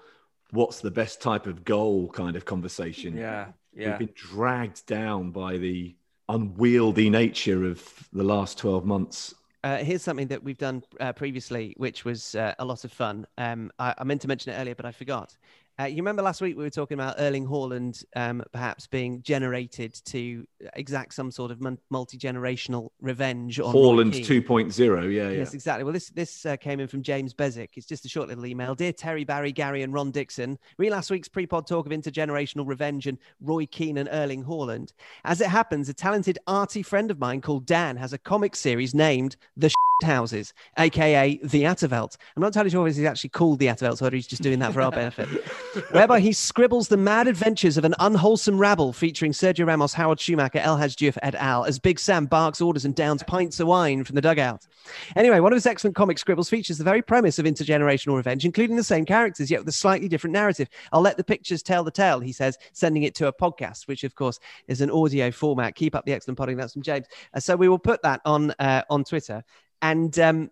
[0.52, 3.18] what's the best type of goal kind of conversation.
[3.18, 3.48] Yeah.
[3.74, 3.92] Yeah.
[3.92, 5.96] We've been dragged down by the
[6.32, 9.36] unwieldy nature of the last 12 months.
[9.64, 13.28] Uh, here's something that we've done uh, previously, which was uh, a lot of fun.
[13.38, 15.38] Um, I, I, meant to mention it earlier, but I forgot.
[15.82, 19.94] Uh, you remember last week we were talking about Erling Haaland um, perhaps being generated
[20.06, 20.46] to
[20.76, 21.60] exact some sort of
[21.90, 25.04] multi generational revenge on Haaland 2.0.
[25.04, 25.30] Yeah, yeah.
[25.30, 25.84] Yes, exactly.
[25.84, 27.70] Well, this this uh, came in from James Bezick.
[27.78, 28.76] It's just a short little email.
[28.76, 32.68] Dear Terry, Barry, Gary, and Ron Dixon, read last week's pre pod talk of intergenerational
[32.68, 34.94] revenge and Roy Keane and Erling Haaland.
[35.26, 38.94] As it happens, a talented arty friend of mine called Dan has a comic series
[38.94, 39.72] named The
[40.04, 42.18] houses, aka the Attervelt.
[42.36, 44.74] I'm not entirely sure if he's actually called the Attervelt or he's just doing that
[44.74, 45.28] for our benefit.
[45.92, 50.60] Whereby he scribbles the mad adventures of an unwholesome rabble featuring Sergio Ramos, Harald Schumacher,
[50.60, 51.66] El Hadj Diouf et al.
[51.66, 54.68] as Big Sam barks orders and downs pints of wine from the dugout.
[55.16, 58.76] Anyway, one of his excellent comic scribbles features the very premise of intergenerational revenge, including
[58.76, 60.68] the same characters, yet with a slightly different narrative.
[60.92, 64.04] I'll let the pictures tell the tale, he says, sending it to a podcast, which
[64.04, 65.76] of course is an audio format.
[65.76, 66.58] Keep up the excellent potting.
[66.58, 67.08] That's from James.
[67.34, 69.44] Uh, so we will put that on uh, on Twitter
[69.82, 70.52] and um,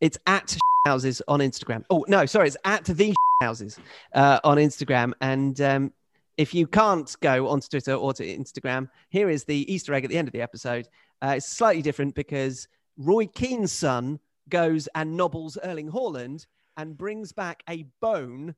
[0.00, 0.56] it's at
[0.86, 1.84] houses on Instagram.
[1.90, 3.78] Oh no, sorry, it's at the houses
[4.14, 5.12] uh, on Instagram.
[5.20, 5.92] And um,
[6.36, 10.10] if you can't go onto Twitter or to Instagram, here is the Easter egg at
[10.10, 10.88] the end of the episode.
[11.22, 16.46] Uh, it's slightly different because Roy Keane's son goes and nobbles Erling Haaland
[16.76, 18.54] and brings back a bone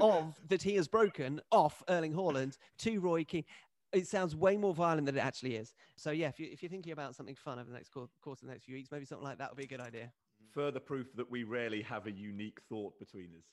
[0.00, 3.44] of that he has broken off Erling Haaland to Roy Keane
[3.92, 5.74] it sounds way more violent than it actually is.
[5.96, 8.40] So yeah, if, you, if you're thinking about something fun over the next course, course
[8.40, 10.12] of the next few weeks, maybe something like that would be a good idea.
[10.54, 13.44] Further proof that we rarely have a unique thought between us.